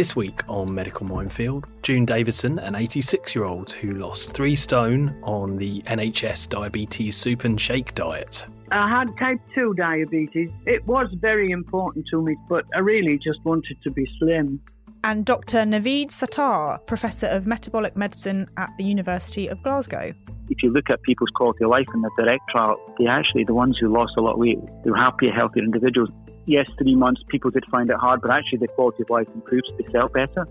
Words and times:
This 0.00 0.16
week 0.16 0.40
on 0.48 0.74
Medical 0.74 1.04
Minefield, 1.04 1.66
June 1.82 2.06
Davidson, 2.06 2.58
an 2.58 2.74
86 2.74 3.34
year 3.34 3.44
old 3.44 3.70
who 3.70 3.92
lost 3.92 4.32
three 4.32 4.56
stone 4.56 5.14
on 5.22 5.58
the 5.58 5.82
NHS 5.82 6.48
diabetes 6.48 7.18
soup 7.18 7.44
and 7.44 7.60
shake 7.60 7.94
diet. 7.94 8.46
I 8.72 8.88
had 8.88 9.14
type 9.18 9.40
2 9.54 9.74
diabetes. 9.74 10.48
It 10.64 10.86
was 10.86 11.08
very 11.20 11.50
important 11.50 12.06
to 12.12 12.22
me, 12.22 12.34
but 12.48 12.64
I 12.74 12.78
really 12.78 13.18
just 13.18 13.44
wanted 13.44 13.76
to 13.82 13.90
be 13.90 14.08
slim. 14.18 14.62
And 15.04 15.26
Dr. 15.26 15.58
Naveed 15.58 16.08
Sattar, 16.08 16.78
Professor 16.86 17.26
of 17.26 17.46
Metabolic 17.46 17.94
Medicine 17.94 18.48
at 18.56 18.70
the 18.78 18.84
University 18.84 19.48
of 19.48 19.62
Glasgow. 19.62 20.14
If 20.48 20.62
you 20.62 20.72
look 20.72 20.88
at 20.88 21.02
people's 21.02 21.30
quality 21.34 21.64
of 21.64 21.70
life 21.70 21.88
in 21.92 22.00
the 22.00 22.10
direct 22.16 22.48
trial, 22.48 22.80
they 22.98 23.06
actually, 23.06 23.44
the 23.44 23.52
ones 23.52 23.76
who 23.78 23.88
lost 23.88 24.14
a 24.16 24.22
lot 24.22 24.32
of 24.32 24.38
weight, 24.38 24.60
they 24.82 24.90
were 24.90 24.96
happier, 24.96 25.30
healthier 25.30 25.62
individuals. 25.62 26.08
Yes, 26.50 26.68
three 26.78 26.96
months, 26.96 27.22
people 27.28 27.52
did 27.52 27.64
find 27.66 27.88
it 27.90 27.96
hard, 27.96 28.22
but 28.22 28.32
actually 28.32 28.58
the 28.58 28.66
quality 28.66 29.04
of 29.04 29.10
life 29.10 29.28
improves, 29.32 29.70
they 29.78 29.84
felt 29.84 30.12
better. 30.12 30.48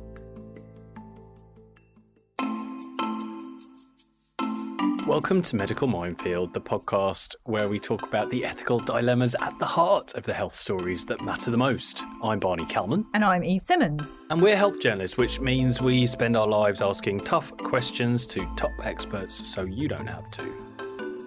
Welcome 5.05 5.41
to 5.41 5.57
Medical 5.57 5.87
Minefield, 5.87 6.53
the 6.53 6.61
podcast 6.61 7.35
where 7.43 7.67
we 7.67 7.79
talk 7.79 8.03
about 8.03 8.29
the 8.29 8.45
ethical 8.45 8.79
dilemmas 8.79 9.35
at 9.41 9.59
the 9.59 9.65
heart 9.65 10.13
of 10.13 10.23
the 10.23 10.31
health 10.31 10.55
stories 10.55 11.05
that 11.07 11.19
matter 11.19 11.51
the 11.51 11.57
most. 11.57 12.05
I'm 12.23 12.39
Barney 12.39 12.65
Calman. 12.67 13.05
And 13.13 13.25
I'm 13.25 13.43
Eve 13.43 13.61
Simmons. 13.61 14.21
And 14.29 14.41
we're 14.41 14.55
health 14.55 14.79
journalists, 14.79 15.17
which 15.17 15.41
means 15.41 15.81
we 15.81 16.05
spend 16.05 16.37
our 16.37 16.47
lives 16.47 16.81
asking 16.81 17.25
tough 17.25 17.51
questions 17.57 18.25
to 18.27 18.49
top 18.55 18.71
experts 18.83 19.49
so 19.49 19.65
you 19.65 19.89
don't 19.89 20.07
have 20.07 20.31
to. 20.31 20.68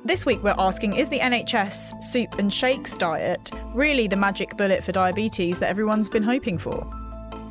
This 0.04 0.26
week, 0.26 0.42
we're 0.42 0.56
asking 0.58 0.96
Is 0.96 1.08
the 1.08 1.20
NHS 1.20 2.02
soup 2.02 2.40
and 2.40 2.52
shakes 2.52 2.98
diet 2.98 3.52
really 3.72 4.08
the 4.08 4.16
magic 4.16 4.56
bullet 4.56 4.82
for 4.82 4.90
diabetes 4.90 5.60
that 5.60 5.70
everyone's 5.70 6.08
been 6.08 6.24
hoping 6.24 6.58
for? 6.58 6.84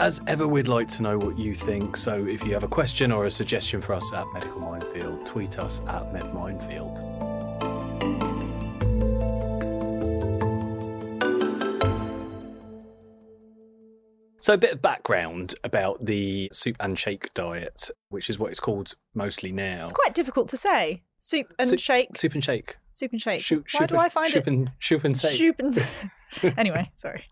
As 0.02 0.19
ever, 0.27 0.45
we'd 0.45 0.67
like 0.67 0.89
to 0.89 1.02
know 1.02 1.17
what 1.17 1.39
you 1.39 1.55
think. 1.55 1.95
So 1.95 2.25
if 2.25 2.44
you 2.44 2.53
have 2.53 2.66
a 2.66 2.67
question 2.67 3.13
or 3.13 3.25
a 3.25 3.31
suggestion 3.31 3.79
for 3.79 3.94
us 3.94 4.11
at 4.11 4.25
Medical 4.33 4.59
Minefield, 4.59 5.25
tweet 5.25 5.59
us 5.59 5.79
at 5.88 6.11
MedMinefield. 6.11 7.22
So, 14.39 14.55
a 14.55 14.57
bit 14.57 14.73
of 14.73 14.81
background 14.81 15.53
about 15.63 16.03
the 16.03 16.49
soup 16.52 16.75
and 16.79 16.97
shake 16.99 17.31
diet, 17.33 17.91
which 18.09 18.27
is 18.29 18.39
what 18.39 18.49
it's 18.49 18.59
called 18.59 18.95
mostly 19.13 19.52
now. 19.52 19.83
It's 19.83 19.91
quite 19.94 20.16
difficult 20.16 20.49
to 20.49 20.57
say. 20.57 21.03
Soup 21.22 21.53
and 21.59 21.69
Soup- 21.69 21.80
shake. 21.80 22.17
Soup 22.17 22.33
and 22.33 22.44
shake. 22.44 22.77
Soup 22.91 23.11
and 23.11 23.22
shake. 23.22 23.45
Why 23.73 23.86
do 23.86 23.97
I 23.97 24.09
find 24.09 24.30
shoop 24.30 24.47
it? 24.47 24.52
And, 24.52 24.72
shoop 24.80 25.03
and 25.03 25.16
shake. 25.17 25.38
Soup 25.38 25.55
and. 25.59 25.88
anyway, 26.58 26.91
sorry. 26.95 27.25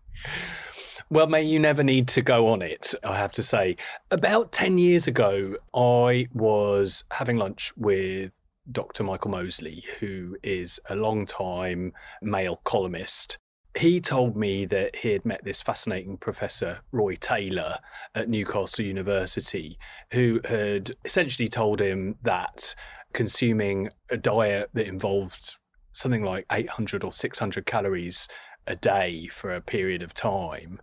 Well, 1.10 1.26
may 1.26 1.42
you 1.42 1.58
never 1.58 1.82
need 1.82 2.06
to 2.08 2.22
go 2.22 2.48
on 2.48 2.62
it, 2.62 2.94
I 3.02 3.16
have 3.16 3.32
to 3.32 3.42
say. 3.42 3.76
About 4.12 4.52
10 4.52 4.78
years 4.78 5.08
ago, 5.08 5.56
I 5.74 6.28
was 6.32 7.04
having 7.10 7.36
lunch 7.36 7.72
with 7.76 8.38
Dr. 8.70 9.02
Michael 9.02 9.32
Mosley, 9.32 9.82
who 9.98 10.36
is 10.44 10.78
a 10.88 10.94
long 10.94 11.26
time 11.26 11.92
Mail 12.22 12.60
columnist. 12.62 13.38
He 13.76 14.00
told 14.00 14.36
me 14.36 14.66
that 14.66 14.96
he 14.96 15.12
had 15.12 15.24
met 15.24 15.44
this 15.44 15.62
fascinating 15.62 16.16
professor, 16.16 16.80
Roy 16.92 17.16
Taylor, 17.16 17.78
at 18.14 18.28
Newcastle 18.28 18.84
University, 18.84 19.78
who 20.12 20.40
had 20.44 20.92
essentially 21.04 21.48
told 21.48 21.80
him 21.80 22.16
that 22.22 22.74
consuming 23.12 23.90
a 24.08 24.16
diet 24.16 24.70
that 24.74 24.86
involved 24.86 25.56
something 25.92 26.22
like 26.22 26.46
800 26.50 27.04
or 27.04 27.12
600 27.12 27.66
calories 27.66 28.28
a 28.66 28.76
day 28.76 29.26
for 29.26 29.54
a 29.54 29.60
period 29.60 30.02
of 30.02 30.14
time 30.14 30.80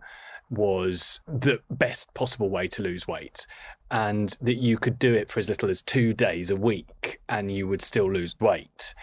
was 0.50 1.20
the 1.26 1.60
best 1.70 2.12
possible 2.14 2.48
way 2.48 2.66
to 2.66 2.82
lose 2.82 3.06
weight 3.06 3.46
and 3.90 4.36
that 4.40 4.56
you 4.56 4.78
could 4.78 4.98
do 4.98 5.14
it 5.14 5.30
for 5.30 5.40
as 5.40 5.48
little 5.48 5.68
as 5.68 5.82
two 5.82 6.12
days 6.12 6.50
a 6.50 6.56
week 6.56 7.20
and 7.28 7.50
you 7.50 7.66
would 7.66 7.82
still 7.82 8.10
lose 8.10 8.34
weight. 8.40 8.94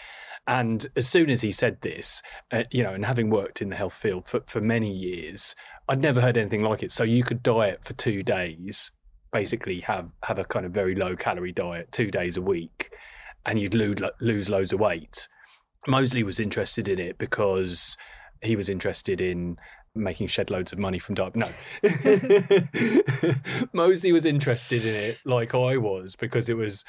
And 0.47 0.85
as 0.95 1.07
soon 1.07 1.29
as 1.29 1.41
he 1.41 1.51
said 1.51 1.81
this 1.81 2.21
uh, 2.51 2.63
you 2.71 2.83
know 2.83 2.93
and 2.93 3.05
having 3.05 3.29
worked 3.29 3.61
in 3.61 3.69
the 3.69 3.75
health 3.75 3.93
field 3.93 4.27
for, 4.27 4.41
for 4.45 4.61
many 4.61 4.91
years 4.91 5.55
i'd 5.89 6.01
never 6.01 6.21
heard 6.21 6.37
anything 6.37 6.61
like 6.61 6.83
it. 6.83 6.91
So 6.91 7.03
you 7.03 7.23
could 7.23 7.41
diet 7.41 7.83
for 7.83 7.93
two 7.93 8.21
days 8.21 8.91
basically 9.31 9.81
have 9.81 10.11
have 10.23 10.39
a 10.39 10.45
kind 10.45 10.65
of 10.65 10.71
very 10.71 10.95
low 10.95 11.15
calorie 11.15 11.51
diet 11.51 11.91
two 11.91 12.11
days 12.11 12.37
a 12.37 12.41
week 12.41 12.91
and 13.45 13.59
you'd 13.59 13.73
lose, 13.73 14.01
lose 14.19 14.49
loads 14.49 14.73
of 14.73 14.79
weight 14.79 15.27
mosley 15.87 16.23
was 16.23 16.39
interested 16.39 16.87
in 16.87 16.99
it 16.99 17.17
because 17.17 17.97
he 18.41 18.55
was 18.55 18.69
interested 18.69 19.21
in 19.21 19.57
making 19.95 20.27
shed 20.27 20.51
loads 20.51 20.73
of 20.73 20.79
money 20.79 20.99
from 20.99 21.15
diet. 21.15 21.35
No, 21.35 21.49
Mosley 23.73 24.11
was 24.11 24.25
interested 24.25 24.85
in 24.85 24.93
it 24.93 25.21
like 25.25 25.55
I 25.55 25.77
was 25.77 26.15
because 26.15 26.49
it 26.49 26.57
was, 26.57 26.83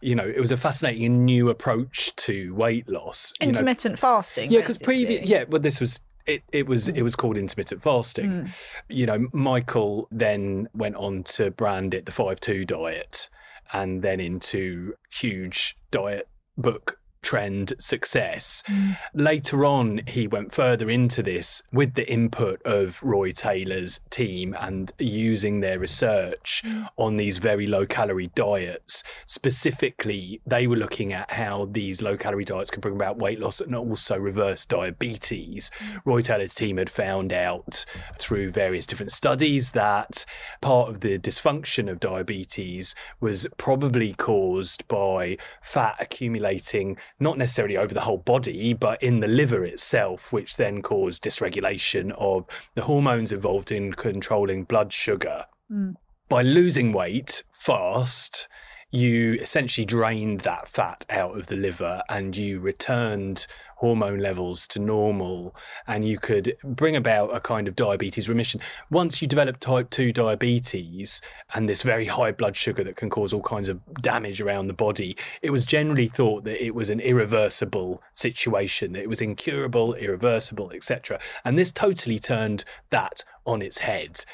you 0.00 0.14
know, 0.14 0.26
it 0.26 0.40
was 0.40 0.50
a 0.50 0.56
fascinating 0.56 1.04
and 1.04 1.26
new 1.26 1.50
approach 1.50 2.14
to 2.16 2.54
weight 2.54 2.88
loss. 2.88 3.34
You 3.40 3.46
know, 3.46 3.50
Intermittent 3.50 3.98
fasting. 3.98 4.50
yeah, 4.50 4.60
because 4.60 4.80
previous, 4.80 5.28
yeah, 5.28 5.44
well, 5.48 5.60
this 5.60 5.80
was 5.80 6.00
it. 6.26 6.42
It 6.52 6.66
was 6.66 6.88
it 6.88 7.02
was 7.02 7.14
called 7.14 7.36
intermittent 7.36 7.82
fasting. 7.82 8.30
Mm. 8.30 8.50
You 8.88 9.06
know, 9.06 9.28
Michael 9.32 10.08
then 10.10 10.68
went 10.72 10.96
on 10.96 11.22
to 11.24 11.50
brand 11.50 11.92
it 11.92 12.06
the 12.06 12.12
five 12.12 12.40
two 12.40 12.64
diet, 12.64 13.28
and 13.72 14.02
then 14.02 14.20
into 14.20 14.94
huge 15.10 15.76
diet 15.90 16.28
book 16.56 16.99
trend 17.22 17.72
success. 17.78 18.62
Mm. 18.66 18.96
Later 19.14 19.64
on, 19.64 20.00
he 20.06 20.26
went 20.26 20.52
further 20.52 20.88
into 20.88 21.22
this 21.22 21.62
with 21.72 21.94
the 21.94 22.10
input 22.10 22.62
of 22.62 23.02
Roy 23.02 23.30
Taylor's 23.32 24.00
team 24.10 24.56
and 24.58 24.92
using 24.98 25.60
their 25.60 25.78
research 25.78 26.64
on 26.96 27.16
these 27.16 27.38
very 27.38 27.66
low 27.66 27.86
calorie 27.86 28.30
diets. 28.34 29.02
Specifically, 29.26 30.40
they 30.46 30.66
were 30.66 30.76
looking 30.76 31.12
at 31.12 31.32
how 31.32 31.66
these 31.70 32.02
low 32.02 32.16
calorie 32.16 32.44
diets 32.44 32.70
could 32.70 32.80
bring 32.80 32.94
about 32.94 33.18
weight 33.18 33.38
loss 33.38 33.60
and 33.60 33.74
also 33.74 34.18
reverse 34.18 34.64
diabetes. 34.64 35.70
Roy 36.04 36.20
Taylor's 36.22 36.54
team 36.54 36.76
had 36.78 36.90
found 36.90 37.32
out 37.32 37.84
through 38.18 38.50
various 38.50 38.86
different 38.86 39.12
studies 39.12 39.72
that 39.72 40.24
part 40.60 40.88
of 40.88 41.00
the 41.00 41.18
dysfunction 41.18 41.90
of 41.90 42.00
diabetes 42.00 42.94
was 43.20 43.46
probably 43.56 44.14
caused 44.14 44.86
by 44.88 45.36
fat 45.62 45.96
accumulating 46.00 46.96
not 47.20 47.38
necessarily 47.38 47.76
over 47.76 47.94
the 47.94 48.00
whole 48.00 48.18
body, 48.18 48.72
but 48.72 49.02
in 49.02 49.20
the 49.20 49.26
liver 49.26 49.64
itself, 49.64 50.32
which 50.32 50.56
then 50.56 50.82
caused 50.82 51.22
dysregulation 51.22 52.12
of 52.18 52.46
the 52.74 52.82
hormones 52.82 53.30
involved 53.30 53.70
in 53.70 53.92
controlling 53.92 54.64
blood 54.64 54.92
sugar. 54.92 55.44
Mm. 55.70 55.94
By 56.28 56.42
losing 56.42 56.92
weight 56.92 57.42
fast, 57.52 58.48
you 58.90 59.34
essentially 59.34 59.84
drained 59.84 60.40
that 60.40 60.68
fat 60.68 61.04
out 61.10 61.38
of 61.38 61.46
the 61.46 61.56
liver 61.56 62.02
and 62.08 62.36
you 62.36 62.58
returned 62.58 63.46
hormone 63.80 64.18
levels 64.18 64.68
to 64.68 64.78
normal 64.78 65.56
and 65.86 66.06
you 66.06 66.18
could 66.18 66.54
bring 66.62 66.94
about 66.94 67.34
a 67.34 67.40
kind 67.40 67.66
of 67.66 67.74
diabetes 67.74 68.28
remission. 68.28 68.60
Once 68.90 69.22
you 69.22 69.26
develop 69.26 69.58
type 69.58 69.88
2 69.88 70.12
diabetes 70.12 71.22
and 71.54 71.66
this 71.66 71.80
very 71.80 72.04
high 72.04 72.30
blood 72.30 72.54
sugar 72.54 72.84
that 72.84 72.96
can 72.96 73.08
cause 73.08 73.32
all 73.32 73.40
kinds 73.40 73.70
of 73.70 73.80
damage 73.94 74.38
around 74.38 74.66
the 74.66 74.74
body, 74.74 75.16
it 75.40 75.48
was 75.48 75.64
generally 75.64 76.08
thought 76.08 76.44
that 76.44 76.62
it 76.62 76.74
was 76.74 76.90
an 76.90 77.00
irreversible 77.00 78.02
situation, 78.12 78.92
that 78.92 79.02
it 79.02 79.08
was 79.08 79.22
incurable, 79.22 79.94
irreversible, 79.94 80.70
etc. 80.72 81.18
And 81.42 81.58
this 81.58 81.72
totally 81.72 82.18
turned 82.18 82.66
that 82.90 83.24
on 83.46 83.62
its 83.62 83.78
head. 83.78 84.26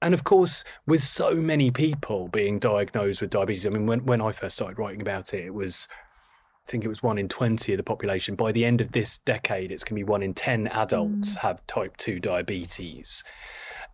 And 0.00 0.14
of 0.14 0.24
course, 0.24 0.64
with 0.86 1.02
so 1.02 1.34
many 1.34 1.70
people 1.70 2.28
being 2.28 2.58
diagnosed 2.58 3.20
with 3.20 3.28
diabetes, 3.28 3.66
I 3.66 3.70
mean, 3.70 3.86
when, 3.86 4.06
when 4.06 4.22
I 4.22 4.32
first 4.32 4.56
started 4.56 4.78
writing 4.78 5.02
about 5.02 5.34
it, 5.34 5.44
it 5.44 5.54
was 5.54 5.88
I 6.66 6.70
think 6.70 6.84
it 6.84 6.88
was 6.88 7.02
one 7.02 7.18
in 7.18 7.28
20 7.28 7.72
of 7.72 7.76
the 7.76 7.82
population. 7.82 8.36
By 8.36 8.50
the 8.52 8.64
end 8.64 8.80
of 8.80 8.92
this 8.92 9.18
decade, 9.18 9.70
it's 9.70 9.84
going 9.84 10.00
to 10.00 10.04
be 10.06 10.10
one 10.10 10.22
in 10.22 10.32
10 10.32 10.68
adults 10.68 11.36
have 11.36 11.66
type 11.66 11.96
2 11.98 12.18
diabetes. 12.20 13.22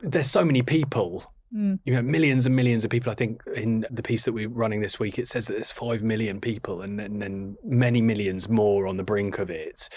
There's 0.00 0.30
so 0.30 0.44
many 0.44 0.62
people, 0.62 1.32
Mm. 1.52 1.80
you 1.84 1.92
know, 1.92 2.00
millions 2.02 2.46
and 2.46 2.54
millions 2.54 2.84
of 2.84 2.92
people. 2.92 3.10
I 3.10 3.16
think 3.16 3.42
in 3.56 3.84
the 3.90 4.04
piece 4.04 4.24
that 4.24 4.32
we're 4.32 4.48
running 4.48 4.82
this 4.82 5.00
week, 5.00 5.18
it 5.18 5.26
says 5.26 5.48
that 5.48 5.54
there's 5.54 5.72
5 5.72 6.00
million 6.00 6.40
people 6.40 6.80
and, 6.80 7.00
and 7.00 7.20
then 7.20 7.56
many 7.64 8.00
millions 8.00 8.48
more 8.48 8.86
on 8.86 8.96
the 8.98 9.02
brink 9.02 9.40
of 9.40 9.50
it 9.50 9.88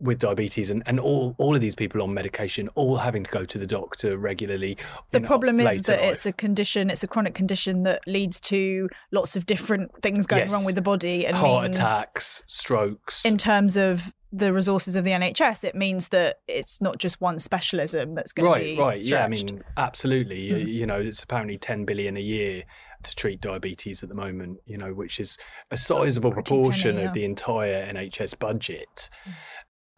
with 0.00 0.18
diabetes 0.18 0.70
and, 0.70 0.82
and 0.86 0.98
all, 0.98 1.34
all 1.38 1.54
of 1.54 1.60
these 1.60 1.74
people 1.74 2.00
on 2.02 2.14
medication, 2.14 2.68
all 2.74 2.96
having 2.96 3.22
to 3.22 3.30
go 3.30 3.44
to 3.44 3.58
the 3.58 3.66
doctor 3.66 4.16
regularly. 4.16 4.76
The 5.10 5.20
problem 5.20 5.60
is 5.60 5.82
that 5.82 6.00
life. 6.00 6.10
it's 6.12 6.26
a 6.26 6.32
condition, 6.32 6.88
it's 6.90 7.02
a 7.02 7.06
chronic 7.06 7.34
condition 7.34 7.82
that 7.82 8.00
leads 8.06 8.40
to 8.40 8.88
lots 9.12 9.36
of 9.36 9.46
different 9.46 9.90
things 10.02 10.26
going 10.26 10.40
Yes. 10.40 10.52
wrong 10.52 10.64
with 10.64 10.74
the 10.74 10.82
body 10.82 11.26
and 11.26 11.36
heart 11.36 11.66
attacks, 11.66 12.42
strokes. 12.46 13.24
in 13.24 13.36
terms 13.36 13.76
of 13.76 14.14
the 14.32 14.52
resources 14.52 14.94
of 14.94 15.02
the 15.04 15.10
NHS, 15.10 15.64
it 15.64 15.74
means 15.74 16.08
that 16.10 16.36
it's 16.46 16.80
not 16.80 16.98
just 16.98 17.20
one 17.20 17.40
specialism 17.40 18.12
that's 18.12 18.32
going 18.32 18.48
right 18.50 18.58
to 18.60 18.64
be 18.64 18.78
right 18.78 19.02
yeah 19.02 19.24
i 19.24 19.28
mean 19.28 19.62
absolutely 19.76 20.40
You- 20.40 20.54
Mm. 20.66 20.72
you 20.72 20.86
know 20.86 20.96
it's 20.98 21.22
apparently 21.24 21.58
10 21.58 21.84
billion 21.84 22.16
a 22.16 22.20
year 22.20 22.62
to 23.02 23.16
treat 23.16 23.40
diabetes 23.40 24.02
at 24.04 24.08
the 24.08 24.14
moment 24.14 24.60
you 24.66 24.76
know 24.78 24.92
which 24.92 25.18
is 25.18 25.36
a 25.72 25.76
sizable 25.76 26.30
proportion 26.30 26.94
penny, 26.96 27.06
of 27.08 27.12
the 27.14 27.24
entire 27.24 27.92
nhs 27.92 28.38
budget 28.38 29.10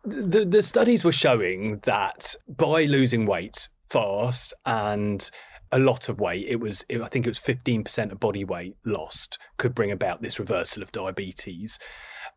the, 0.05 0.45
the 0.45 0.63
studies 0.63 1.05
were 1.05 1.13
showing 1.13 1.79
that 1.85 2.35
by 2.49 2.85
losing 2.85 3.27
weight 3.27 3.69
fast 3.89 4.55
and 4.65 5.31
a 5.71 5.79
lot 5.79 6.09
of 6.09 6.21
weight. 6.21 6.47
It 6.49 6.61
was, 6.61 6.85
I 6.91 7.09
think 7.09 7.27
it 7.27 7.31
was 7.31 7.39
15% 7.39 8.13
of 8.13 8.21
body 8.21 8.45
weight 8.45 8.77
lost 8.85 9.39
could 9.57 9.75
bring 9.75 9.91
about 9.91 10.21
this 10.21 10.39
reversal 10.39 10.83
of 10.83 10.93
diabetes. 10.93 11.79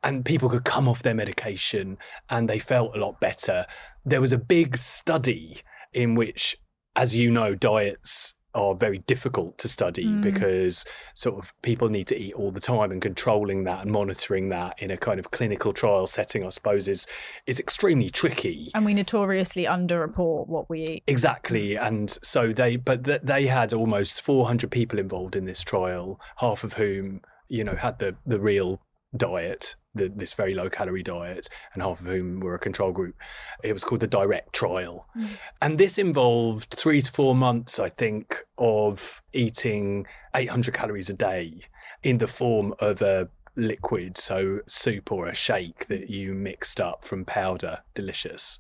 And 0.04 0.24
people 0.24 0.50
could 0.50 0.64
come 0.64 0.88
off 0.88 1.04
their 1.04 1.16
medication 1.16 1.98
and 2.30 2.50
they 2.50 2.60
felt 2.60 2.96
a 2.96 3.00
lot 3.00 3.20
better. 3.20 3.66
There 4.06 4.22
was 4.22 4.32
a 4.32 4.38
big 4.38 4.78
study 4.78 5.62
in 5.92 6.16
which, 6.16 6.58
as 6.96 7.16
you 7.16 7.30
know, 7.30 7.56
diets 7.56 8.35
are 8.56 8.74
very 8.74 9.00
difficult 9.00 9.58
to 9.60 9.68
study 9.68 10.06
mm. 10.06 10.22
because 10.22 10.86
sort 11.14 11.38
of 11.38 11.54
people 11.62 11.90
need 11.90 12.08
to 12.08 12.18
eat 12.20 12.34
all 12.34 12.52
the 12.52 12.60
time 12.60 12.92
and 12.92 13.02
controlling 13.02 13.64
that 13.66 13.82
and 13.82 13.92
monitoring 13.92 14.50
that 14.50 14.82
in 14.82 14.92
a 14.92 14.98
kind 14.98 15.20
of 15.20 15.32
clinical 15.32 15.74
trial 15.74 16.08
setting, 16.08 16.46
I 16.46 16.50
suppose, 16.50 16.88
is 16.88 17.06
is 17.46 17.60
extremely 17.60 18.10
tricky. 18.10 18.72
And 18.74 18.86
we 18.86 18.94
notoriously 18.94 19.66
underreport 19.66 20.48
what 20.48 20.70
we 20.70 20.86
eat. 20.86 21.04
Exactly, 21.08 21.76
and 21.76 22.10
so 22.24 22.54
they 22.54 22.78
but 22.78 23.04
th- 23.04 23.22
they 23.24 23.48
had 23.48 23.74
almost 23.74 24.22
400 24.22 24.72
people 24.72 25.00
involved 25.00 25.36
in 25.36 25.46
this 25.46 25.62
trial, 25.62 26.20
half 26.38 26.64
of 26.64 26.74
whom 26.74 27.22
you 27.48 27.64
know 27.64 27.76
had 27.76 28.00
the 28.00 28.16
the 28.26 28.40
real 28.40 28.82
diet 29.16 29.76
the, 29.96 30.10
this 30.10 30.34
very 30.34 30.54
low 30.54 30.70
calorie 30.70 31.04
diet, 31.04 31.50
and 31.74 31.82
half 31.82 32.02
of 32.02 32.06
whom 32.06 32.40
were 32.40 32.56
a 32.56 32.60
control 32.60 32.92
group. 32.92 33.16
It 33.64 33.74
was 33.74 33.84
called 33.84 34.02
the 34.02 34.08
direct 34.08 34.54
trial. 34.54 35.08
Mm. 35.18 35.38
And 35.62 35.78
this 35.78 35.98
involved 35.98 36.72
three 36.72 37.02
to 37.02 37.12
four 37.12 37.34
months, 37.36 37.80
I 37.80 37.90
think, 37.90 38.44
of 38.58 39.24
eating 39.34 40.06
800 40.36 40.74
calories 40.74 41.10
a 41.10 41.14
day 41.14 41.62
in 42.04 42.20
the 42.20 42.28
form 42.28 42.74
of 42.80 43.02
a 43.02 43.30
liquid, 43.56 44.18
so 44.18 44.60
soup 44.68 45.12
or 45.12 45.28
a 45.28 45.34
shake 45.36 45.88
that 45.88 46.10
you 46.10 46.34
mixed 46.34 46.80
up 46.80 47.04
from 47.04 47.26
powder. 47.26 47.80
Delicious. 47.94 48.60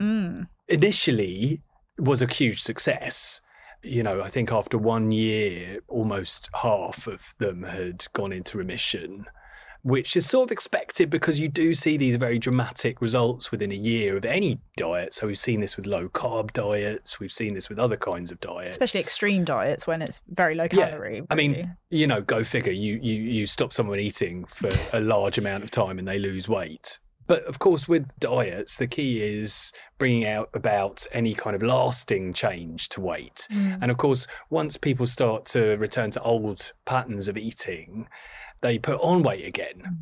Mm. 0.00 0.46
Initially, 0.68 1.62
was 1.98 2.22
a 2.22 2.26
huge 2.26 2.62
success 2.62 3.40
you 3.84 4.02
know, 4.02 4.22
I 4.22 4.28
think 4.28 4.50
after 4.50 4.78
one 4.78 5.12
year, 5.12 5.80
almost 5.88 6.48
half 6.62 7.06
of 7.06 7.34
them 7.38 7.64
had 7.64 8.06
gone 8.14 8.32
into 8.32 8.58
remission 8.58 9.26
which 9.84 10.16
is 10.16 10.26
sort 10.26 10.48
of 10.48 10.50
expected 10.50 11.10
because 11.10 11.38
you 11.38 11.46
do 11.46 11.74
see 11.74 11.98
these 11.98 12.14
very 12.16 12.38
dramatic 12.38 13.02
results 13.02 13.50
within 13.50 13.70
a 13.70 13.76
year 13.76 14.16
of 14.16 14.24
any 14.24 14.58
diet. 14.78 15.12
So 15.12 15.26
we've 15.26 15.38
seen 15.38 15.60
this 15.60 15.76
with 15.76 15.86
low 15.86 16.08
carb 16.08 16.54
diets, 16.54 17.20
we've 17.20 17.30
seen 17.30 17.52
this 17.52 17.68
with 17.68 17.78
other 17.78 17.98
kinds 17.98 18.32
of 18.32 18.40
diets, 18.40 18.70
especially 18.70 19.00
extreme 19.00 19.44
diets 19.44 19.86
when 19.86 20.00
it's 20.00 20.22
very 20.26 20.54
low 20.54 20.68
calorie. 20.68 21.16
Yeah. 21.16 21.22
I 21.28 21.34
mean, 21.34 21.76
you 21.90 22.06
know, 22.06 22.22
go 22.22 22.42
figure. 22.44 22.72
You 22.72 22.98
you 23.02 23.14
you 23.14 23.46
stop 23.46 23.74
someone 23.74 24.00
eating 24.00 24.46
for 24.46 24.70
a 24.94 25.00
large 25.00 25.36
amount 25.36 25.64
of 25.64 25.70
time 25.70 25.98
and 25.98 26.08
they 26.08 26.18
lose 26.18 26.48
weight. 26.48 26.98
But 27.26 27.44
of 27.44 27.58
course, 27.58 27.88
with 27.88 28.18
diets, 28.18 28.76
the 28.76 28.86
key 28.86 29.22
is 29.22 29.72
bringing 29.98 30.26
out 30.26 30.50
about 30.52 31.06
any 31.12 31.34
kind 31.34 31.56
of 31.56 31.62
lasting 31.62 32.34
change 32.34 32.88
to 32.90 33.00
weight. 33.00 33.48
Mm. 33.50 33.78
And 33.82 33.90
of 33.90 33.96
course, 33.96 34.26
once 34.50 34.76
people 34.76 35.06
start 35.06 35.46
to 35.46 35.76
return 35.76 36.10
to 36.12 36.22
old 36.22 36.72
patterns 36.84 37.28
of 37.28 37.38
eating, 37.38 38.08
they 38.64 38.78
put 38.78 38.98
on 39.00 39.22
weight 39.22 39.46
again. 39.46 39.82
Mm. 39.86 39.96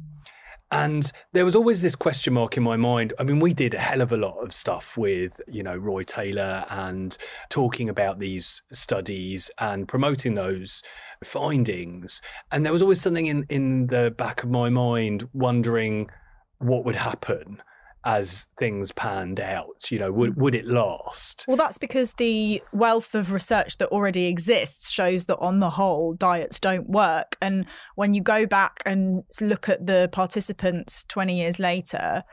And 0.70 1.12
there 1.32 1.44
was 1.44 1.54
always 1.54 1.82
this 1.82 1.94
question 1.94 2.32
mark 2.32 2.56
in 2.56 2.62
my 2.62 2.76
mind. 2.76 3.12
I 3.18 3.24
mean, 3.24 3.40
we 3.40 3.52
did 3.52 3.74
a 3.74 3.78
hell 3.78 4.00
of 4.00 4.10
a 4.10 4.16
lot 4.16 4.38
of 4.38 4.54
stuff 4.54 4.96
with, 4.96 5.38
you 5.46 5.62
know, 5.62 5.76
Roy 5.76 6.02
Taylor 6.02 6.64
and 6.70 7.18
talking 7.50 7.90
about 7.90 8.20
these 8.20 8.62
studies 8.72 9.50
and 9.58 9.86
promoting 9.86 10.34
those 10.34 10.82
findings. 11.22 12.22
And 12.50 12.64
there 12.64 12.72
was 12.72 12.80
always 12.80 13.02
something 13.02 13.26
in, 13.26 13.44
in 13.50 13.88
the 13.88 14.14
back 14.16 14.44
of 14.44 14.48
my 14.48 14.70
mind 14.70 15.28
wondering 15.34 16.08
what 16.56 16.86
would 16.86 16.96
happen 16.96 17.62
as 18.04 18.46
things 18.58 18.92
panned 18.92 19.40
out? 19.40 19.90
You 19.90 19.98
know, 19.98 20.12
would, 20.12 20.36
would 20.36 20.54
it 20.54 20.66
last? 20.66 21.44
Well, 21.48 21.56
that's 21.56 21.78
because 21.78 22.14
the 22.14 22.62
wealth 22.72 23.14
of 23.14 23.32
research 23.32 23.78
that 23.78 23.88
already 23.88 24.26
exists 24.26 24.90
shows 24.90 25.26
that 25.26 25.38
on 25.38 25.60
the 25.60 25.70
whole, 25.70 26.14
diets 26.14 26.60
don't 26.60 26.88
work. 26.88 27.36
And 27.40 27.66
when 27.94 28.14
you 28.14 28.22
go 28.22 28.46
back 28.46 28.82
and 28.84 29.22
look 29.40 29.68
at 29.68 29.86
the 29.86 30.08
participants 30.12 31.04
20 31.04 31.36
years 31.36 31.58
later, 31.58 32.24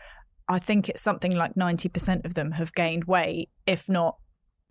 I 0.48 0.60
think 0.60 0.90
it's 0.90 1.02
something 1.02 1.34
like 1.34 1.56
90% 1.56 2.26
of 2.26 2.34
them 2.34 2.52
have 2.54 2.74
gained 2.74 3.06
weight, 3.06 3.50
if 3.68 3.88
not 3.88 4.18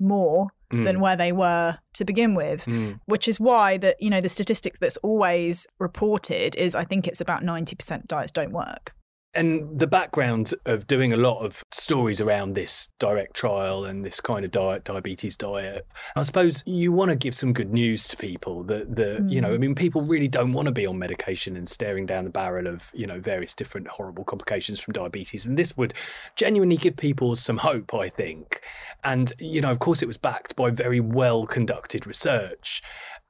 more 0.00 0.48
mm. 0.72 0.84
than 0.84 1.00
where 1.00 1.16
they 1.16 1.32
were 1.32 1.78
to 1.94 2.04
begin 2.04 2.34
with 2.34 2.64
mm. 2.66 2.98
which 3.06 3.26
is 3.26 3.40
why 3.40 3.76
that 3.76 3.96
you 4.00 4.10
know 4.10 4.20
the 4.20 4.28
statistics 4.28 4.78
that's 4.78 4.96
always 4.98 5.66
reported 5.78 6.54
is 6.56 6.74
i 6.74 6.84
think 6.84 7.06
it's 7.06 7.20
about 7.20 7.42
90% 7.42 8.06
diets 8.06 8.32
don't 8.32 8.52
work 8.52 8.94
and 9.34 9.78
the 9.78 9.86
background 9.86 10.54
of 10.64 10.86
doing 10.86 11.12
a 11.12 11.16
lot 11.16 11.44
of 11.44 11.62
stories 11.70 12.20
around 12.20 12.54
this 12.54 12.88
direct 12.98 13.34
trial 13.34 13.84
and 13.84 14.04
this 14.04 14.20
kind 14.20 14.44
of 14.44 14.50
diet, 14.50 14.84
diabetes 14.84 15.36
diet, 15.36 15.86
I 16.16 16.22
suppose 16.22 16.62
you 16.66 16.92
want 16.92 17.10
to 17.10 17.16
give 17.16 17.34
some 17.34 17.52
good 17.52 17.72
news 17.72 18.08
to 18.08 18.16
people 18.16 18.62
that, 18.64 18.96
that 18.96 19.26
mm. 19.26 19.30
you 19.30 19.40
know, 19.40 19.52
I 19.52 19.56
mm. 19.56 19.60
mean, 19.60 19.75
people 19.75 20.02
really 20.02 20.28
don't 20.28 20.52
want 20.52 20.66
to 20.66 20.72
be 20.72 20.86
on 20.86 20.98
medication 20.98 21.56
and 21.56 21.69
staring 21.69 22.06
down 22.06 22.25
the 22.25 22.30
barrel 22.30 22.66
of, 22.66 22.90
you 22.94 23.06
know, 23.06 23.20
various 23.20 23.54
different 23.54 23.88
horrible 23.88 24.25
complications 24.25 24.80
from 24.80 24.92
diabetes. 24.92 25.44
And 25.44 25.58
this 25.58 25.76
would 25.76 25.92
genuinely 26.34 26.76
give 26.76 26.96
people 26.96 27.36
some 27.36 27.58
hope, 27.58 27.92
I 27.94 28.08
think. 28.08 28.62
And, 29.04 29.32
you 29.38 29.60
know, 29.60 29.70
of 29.70 29.78
course, 29.78 30.02
it 30.02 30.06
was 30.06 30.16
backed 30.16 30.56
by 30.56 30.70
very 30.70 31.00
well 31.00 31.46
conducted 31.46 32.06
research 32.06 32.82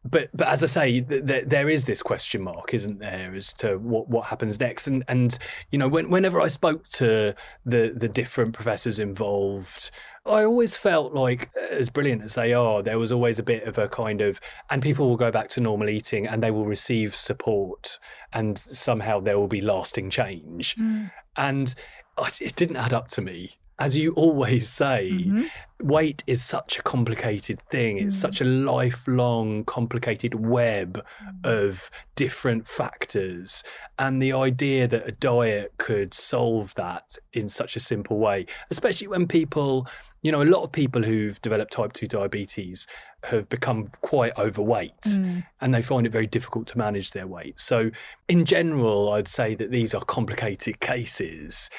but 0.05 0.31
but 0.33 0.49
as 0.49 0.63
I 0.63 0.67
say, 0.67 1.01
th- 1.01 1.27
th- 1.27 1.45
there 1.47 1.69
is 1.69 1.85
this 1.85 2.03
question 2.03 2.43
mark, 2.43 2.73
isn't 2.73 2.99
there, 2.99 3.35
as 3.35 3.53
to 3.55 3.79
what, 3.79 4.09
what 4.09 4.27
happens 4.27 4.59
next? 4.61 4.87
And 4.87 5.05
and 5.09 5.39
you 5.71 5.79
know, 5.79 5.89
when, 5.89 6.11
whenever 6.11 6.41
I 6.41 6.49
spoke 6.49 6.87
to 6.91 7.35
the 7.65 7.93
the 7.95 8.09
different 8.09 8.53
professors 8.53 8.99
involved, 8.99 9.91
I 10.25 10.45
always 10.45 10.77
felt 10.77 11.15
like, 11.15 11.51
as 11.71 11.91
brilliant 11.91 12.23
as 12.23 12.35
they 12.35 12.53
are, 12.53 12.83
there 12.83 12.99
was 12.99 13.11
always 13.11 13.39
a 13.39 13.43
bit 13.43 13.65
of 13.65 13.79
a 13.79 13.89
kind 13.89 14.21
of, 14.21 14.41
and 14.71 14.83
people 14.83 15.09
will 15.09 15.17
go 15.17 15.31
back 15.31 15.49
to 15.51 15.61
normal 15.61 15.89
eating 15.89 16.27
and 16.27 16.43
they 16.43 16.51
will 16.51 16.67
receive 16.67 17.15
support, 17.17 17.99
and 18.33 18.57
somehow 18.57 19.21
there 19.21 19.39
will 19.39 19.49
be 19.49 19.61
lasting 19.61 20.11
change. 20.11 20.77
Mm. 20.77 21.11
And 21.37 21.75
it 22.41 22.57
didn't 22.57 22.77
add 22.77 22.93
up 22.95 23.09
to 23.09 23.23
me 23.23 23.59
as 23.79 23.97
you 23.97 24.13
always 24.15 24.69
say, 24.69 25.11
mm-hmm. 25.13 25.45
weight 25.81 26.25
is 26.27 26.43
such 26.43 26.79
a 26.79 26.83
complicated 26.83 27.61
thing. 27.71 27.99
It's 27.99 28.17
mm. 28.17 28.21
such 28.21 28.41
a 28.41 28.45
lifelong, 28.45 29.65
complicated 29.65 30.35
web 30.35 31.05
mm. 31.23 31.47
of 31.47 31.89
different 32.17 32.67
factors. 32.67 33.63
And 33.97 34.21
the 34.21 34.33
idea 34.33 34.89
that 34.89 35.07
a 35.07 35.13
diet 35.13 35.75
could 35.79 36.13
solve 36.13 36.75
that 36.75 37.17
in 37.33 37.49
such 37.49 37.77
a 37.77 37.81
simple 37.81 38.19
way, 38.19 38.47
especially 38.71 39.07
when 39.07 39.29
people, 39.29 39.87
you 40.23 40.33
know, 40.33 40.43
a 40.43 40.45
lot 40.45 40.65
of 40.65 40.73
people 40.73 41.05
who've 41.05 41.41
developed 41.41 41.73
type 41.73 41.93
2 41.93 42.09
diabetes 42.09 42.89
have 43.25 43.49
become 43.49 43.89
quite 44.01 44.37
overweight 44.39 45.03
mm. 45.03 45.45
and 45.61 45.73
they 45.73 45.83
find 45.83 46.05
it 46.05 46.11
very 46.11 46.27
difficult 46.27 46.67
to 46.69 46.79
manage 46.79 47.13
their 47.13 47.29
weight. 47.29 47.61
So, 47.61 47.93
in 48.29 48.45
general, 48.45 49.13
I'd 49.13 49.29
say 49.29 49.55
that 49.55 49.71
these 49.71 49.95
are 49.95 50.05
complicated 50.05 50.81
cases 50.81 51.71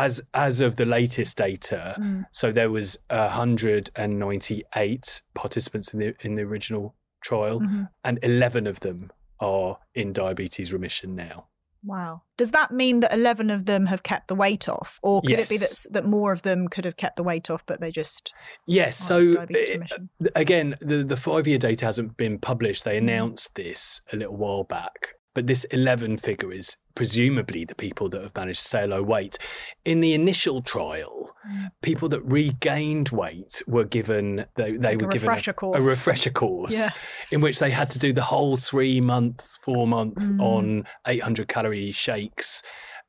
as 0.00 0.20
as 0.34 0.60
of 0.60 0.76
the 0.76 0.86
latest 0.86 1.36
data, 1.36 1.96
mm. 1.98 2.24
so 2.32 2.52
there 2.52 2.70
was 2.70 2.96
198 3.08 5.22
participants 5.34 5.92
in 5.92 6.00
the 6.00 6.14
in 6.20 6.36
the 6.36 6.42
original 6.42 6.94
trial, 7.22 7.60
mm-hmm. 7.60 7.82
and 8.04 8.18
11 8.22 8.66
of 8.66 8.80
them 8.80 9.12
are 9.40 9.78
in 9.94 10.12
diabetes 10.12 10.72
remission 10.72 11.14
now. 11.14 11.46
Wow. 11.82 12.22
Does 12.36 12.50
that 12.50 12.72
mean 12.72 13.00
that 13.00 13.12
11 13.12 13.48
of 13.48 13.64
them 13.64 13.86
have 13.86 14.02
kept 14.02 14.28
the 14.28 14.34
weight 14.34 14.68
off? 14.68 14.98
Or 15.02 15.22
could 15.22 15.30
yes. 15.30 15.50
it 15.50 15.54
be 15.54 15.58
that, 15.58 15.86
that 15.92 16.04
more 16.04 16.30
of 16.32 16.42
them 16.42 16.68
could 16.68 16.84
have 16.84 16.96
kept 16.96 17.16
the 17.16 17.22
weight 17.22 17.48
off, 17.48 17.64
but 17.64 17.80
they 17.80 17.90
just. 17.90 18.34
Yes. 18.66 18.98
So, 18.98 19.32
it, 19.48 19.90
again, 20.34 20.76
the, 20.80 21.04
the 21.04 21.16
five 21.16 21.46
year 21.46 21.56
data 21.56 21.86
hasn't 21.86 22.18
been 22.18 22.38
published. 22.38 22.84
They 22.84 22.96
mm. 22.96 22.98
announced 22.98 23.54
this 23.54 24.02
a 24.12 24.16
little 24.16 24.36
while 24.36 24.64
back. 24.64 25.14
But 25.32 25.46
this 25.46 25.64
11 25.64 26.16
figure 26.18 26.52
is 26.52 26.76
presumably 26.96 27.64
the 27.64 27.74
people 27.74 28.08
that 28.08 28.22
have 28.22 28.34
managed 28.34 28.60
to 28.62 28.68
stay 28.68 28.86
low 28.86 29.02
weight. 29.02 29.38
In 29.84 30.00
the 30.00 30.12
initial 30.12 30.60
trial, 30.60 31.34
mm. 31.48 31.70
people 31.82 32.08
that 32.08 32.20
regained 32.22 33.10
weight 33.10 33.62
were 33.66 33.84
given 33.84 34.46
they, 34.56 34.72
they 34.72 34.96
like 34.96 35.02
were 35.02 35.08
given 35.08 35.28
a, 35.30 35.68
a, 35.70 35.80
refresher 35.82 36.30
course 36.30 36.72
yeah. 36.72 36.88
in 37.30 37.40
which 37.40 37.60
they 37.60 37.70
had 37.70 37.90
to 37.90 37.98
do 37.98 38.12
the 38.12 38.22
whole 38.22 38.56
three 38.56 39.00
month, 39.00 39.58
four 39.62 39.86
month 39.86 40.18
mm. 40.18 40.40
on 40.40 40.84
800 41.06 41.46
calorie 41.46 41.92
shakes 41.92 42.62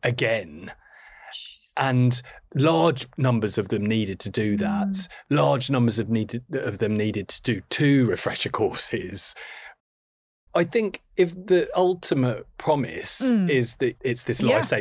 again. 0.04 0.72
Jeez. 1.34 1.74
And 1.78 2.22
large 2.54 3.08
numbers 3.18 3.58
of 3.58 3.70
them 3.70 3.86
needed 3.86 4.20
to 4.20 4.30
do 4.30 4.58
that. 4.58 4.90
Mm. 4.90 5.10
Large 5.32 5.70
numbers 5.72 5.98
of 5.98 6.10
needed 6.10 6.44
of 6.54 6.78
them 6.78 6.96
needed 6.96 7.28
to 7.30 7.42
do 7.42 7.62
two 7.70 8.06
refresher 8.06 8.50
courses 8.50 9.34
I 10.54 10.64
think 10.64 11.02
if 11.18 11.34
the 11.34 11.70
ultimate 11.76 12.46
promise 12.58 13.22
mm. 13.22 13.50
is 13.50 13.76
that 13.78 13.98
it's 14.02 14.24
this 14.24 14.42
yeah. 14.42 14.60
lifesaver 14.60 14.80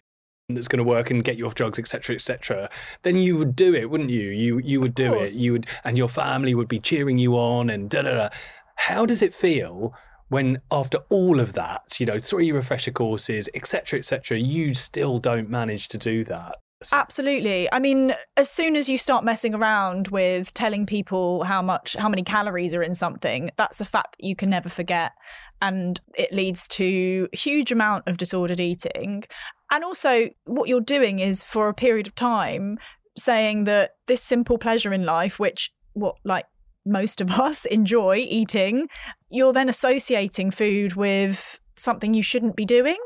that's 0.49 0.69
going 0.69 0.79
to 0.79 0.85
work 0.85 1.11
and 1.11 1.23
get 1.23 1.37
you 1.37 1.47
off 1.47 1.55
drugs, 1.55 1.79
etc., 1.79 2.17
etc., 2.17 2.69
then 3.03 3.17
you 3.17 3.37
would 3.37 3.55
do 3.55 3.75
it, 3.75 3.91
wouldn't 3.91 4.11
you? 4.11 4.31
You 4.31 4.59
you 4.59 4.81
would 4.81 4.95
do 4.95 5.15
it. 5.15 5.33
You 5.35 5.53
would, 5.53 5.67
and 5.85 5.97
your 5.97 6.09
family 6.09 6.55
would 6.55 6.69
be 6.69 6.81
cheering 6.81 7.19
you 7.19 7.35
on, 7.35 7.71
and 7.71 7.89
da 7.89 8.03
da 8.03 8.15
da. 8.15 8.29
How 8.77 9.07
does 9.07 9.23
it 9.23 9.35
feel 9.35 9.95
when, 10.29 10.61
after 10.71 10.99
all 11.09 11.39
of 11.39 11.53
that, 11.53 12.01
you 12.01 12.07
know, 12.07 12.19
three 12.19 12.51
refresher 12.51 12.93
courses, 12.93 13.49
etc., 13.55 13.99
etc., 13.99 14.39
you 14.39 14.75
still 14.75 15.19
don't 15.19 15.51
manage 15.51 15.89
to 15.89 15.99
do 15.99 16.25
that? 16.25 16.57
Absolutely. 16.93 17.71
I 17.73 17.79
mean, 17.79 18.15
as 18.39 18.51
soon 18.51 18.75
as 18.75 18.89
you 18.89 18.97
start 18.97 19.23
messing 19.23 19.55
around 19.55 20.09
with 20.09 20.55
telling 20.55 20.87
people 20.87 21.45
how 21.45 21.61
much, 21.61 21.95
how 21.95 22.09
many 22.09 22.23
calories 22.23 22.75
are 22.75 22.83
in 22.83 22.95
something, 22.95 23.51
that's 23.57 23.83
a 23.83 23.85
fact 23.85 24.17
that 24.19 24.27
you 24.27 24.35
can 24.35 24.49
never 24.49 24.71
forget. 24.71 25.13
And 25.61 26.01
it 26.17 26.33
leads 26.33 26.67
to 26.69 27.29
huge 27.33 27.71
amount 27.71 28.09
of 28.09 28.17
disordered 28.17 28.61
eating. 28.61 29.25
And 29.71 29.85
also, 29.85 30.31
what 30.47 30.69
you're 30.69 30.81
doing 30.81 31.19
is 31.19 31.43
for 31.43 31.69
a 31.69 31.75
period 31.75 32.07
of 32.07 32.15
time 32.15 32.79
saying 33.17 33.65
that 33.65 33.97
this 34.07 34.23
simple 34.23 34.57
pleasure 34.57 34.93
in 34.95 35.05
life, 35.05 35.39
which 35.39 35.71
what 35.93 36.17
like 36.25 36.47
most 36.87 37.21
of 37.21 37.31
us 37.41 37.67
enjoy 37.67 38.17
eating, 38.17 38.89
you're 39.29 39.53
then 39.53 39.69
associating 39.69 40.51
food 40.51 40.97
with 40.97 41.61
something 41.77 42.15
you 42.15 42.23
shouldn't 42.23 42.57
be 42.57 42.65
doing 42.65 42.97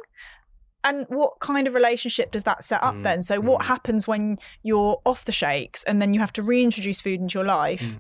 and 0.85 1.07
what 1.09 1.41
kind 1.41 1.67
of 1.67 1.75
relationship 1.75 2.31
does 2.31 2.45
that 2.45 2.63
set 2.63 2.83
up 2.83 2.95
mm, 2.95 3.03
then? 3.03 3.23
So, 3.23 3.41
mm. 3.41 3.45
what 3.45 3.63
happens 3.63 4.07
when 4.07 4.39
you're 4.63 5.01
off 5.05 5.25
the 5.25 5.33
shakes 5.33 5.83
and 5.85 6.01
then 6.01 6.15
you 6.15 6.21
have 6.21 6.33
to 6.35 6.43
reintroduce 6.43 7.01
food 7.01 7.21
into 7.21 7.39
your 7.39 7.47
life? 7.47 7.83
Mm. 7.83 7.99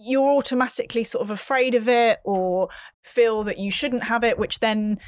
You're 0.00 0.30
automatically 0.30 1.04
sort 1.04 1.22
of 1.22 1.30
afraid 1.30 1.74
of 1.74 1.88
it 1.88 2.18
or 2.24 2.68
feel 3.02 3.42
that 3.44 3.58
you 3.58 3.70
shouldn't 3.70 4.04
have 4.04 4.22
it, 4.22 4.38
which 4.38 4.60
then, 4.60 4.98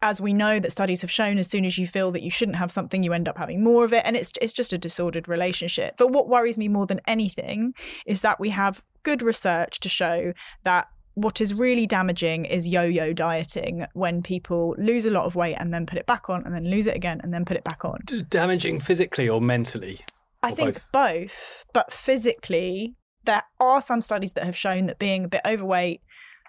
as 0.00 0.20
we 0.20 0.32
know 0.32 0.58
that 0.58 0.72
studies 0.72 1.02
have 1.02 1.10
shown, 1.10 1.38
as 1.38 1.48
soon 1.48 1.64
as 1.64 1.76
you 1.76 1.86
feel 1.86 2.12
that 2.12 2.22
you 2.22 2.30
shouldn't 2.30 2.56
have 2.56 2.72
something, 2.72 3.02
you 3.02 3.12
end 3.12 3.28
up 3.28 3.36
having 3.36 3.62
more 3.62 3.84
of 3.84 3.92
it. 3.92 4.02
And 4.06 4.16
it's, 4.16 4.32
it's 4.40 4.54
just 4.54 4.72
a 4.72 4.78
disordered 4.78 5.28
relationship. 5.28 5.96
But 5.98 6.12
what 6.12 6.28
worries 6.28 6.56
me 6.56 6.68
more 6.68 6.86
than 6.86 7.00
anything 7.06 7.74
is 8.06 8.22
that 8.22 8.40
we 8.40 8.50
have 8.50 8.82
good 9.02 9.22
research 9.22 9.80
to 9.80 9.88
show 9.88 10.32
that 10.64 10.88
what 11.18 11.40
is 11.40 11.52
really 11.52 11.86
damaging 11.86 12.44
is 12.44 12.68
yo-yo 12.68 13.12
dieting 13.12 13.86
when 13.94 14.22
people 14.22 14.74
lose 14.78 15.04
a 15.04 15.10
lot 15.10 15.24
of 15.26 15.34
weight 15.34 15.56
and 15.58 15.74
then 15.74 15.84
put 15.84 15.98
it 15.98 16.06
back 16.06 16.30
on 16.30 16.44
and 16.44 16.54
then 16.54 16.64
lose 16.64 16.86
it 16.86 16.94
again 16.94 17.20
and 17.22 17.34
then 17.34 17.44
put 17.44 17.56
it 17.56 17.64
back 17.64 17.84
on. 17.84 17.98
Damaging 18.28 18.78
physically 18.78 19.28
or 19.28 19.40
mentally? 19.40 20.00
I 20.42 20.52
think 20.52 20.74
both? 20.74 20.92
both, 20.92 21.64
but 21.72 21.92
physically 21.92 22.94
there 23.24 23.42
are 23.58 23.82
some 23.82 24.00
studies 24.00 24.34
that 24.34 24.44
have 24.44 24.56
shown 24.56 24.86
that 24.86 24.98
being 24.98 25.24
a 25.24 25.28
bit 25.28 25.40
overweight 25.44 26.00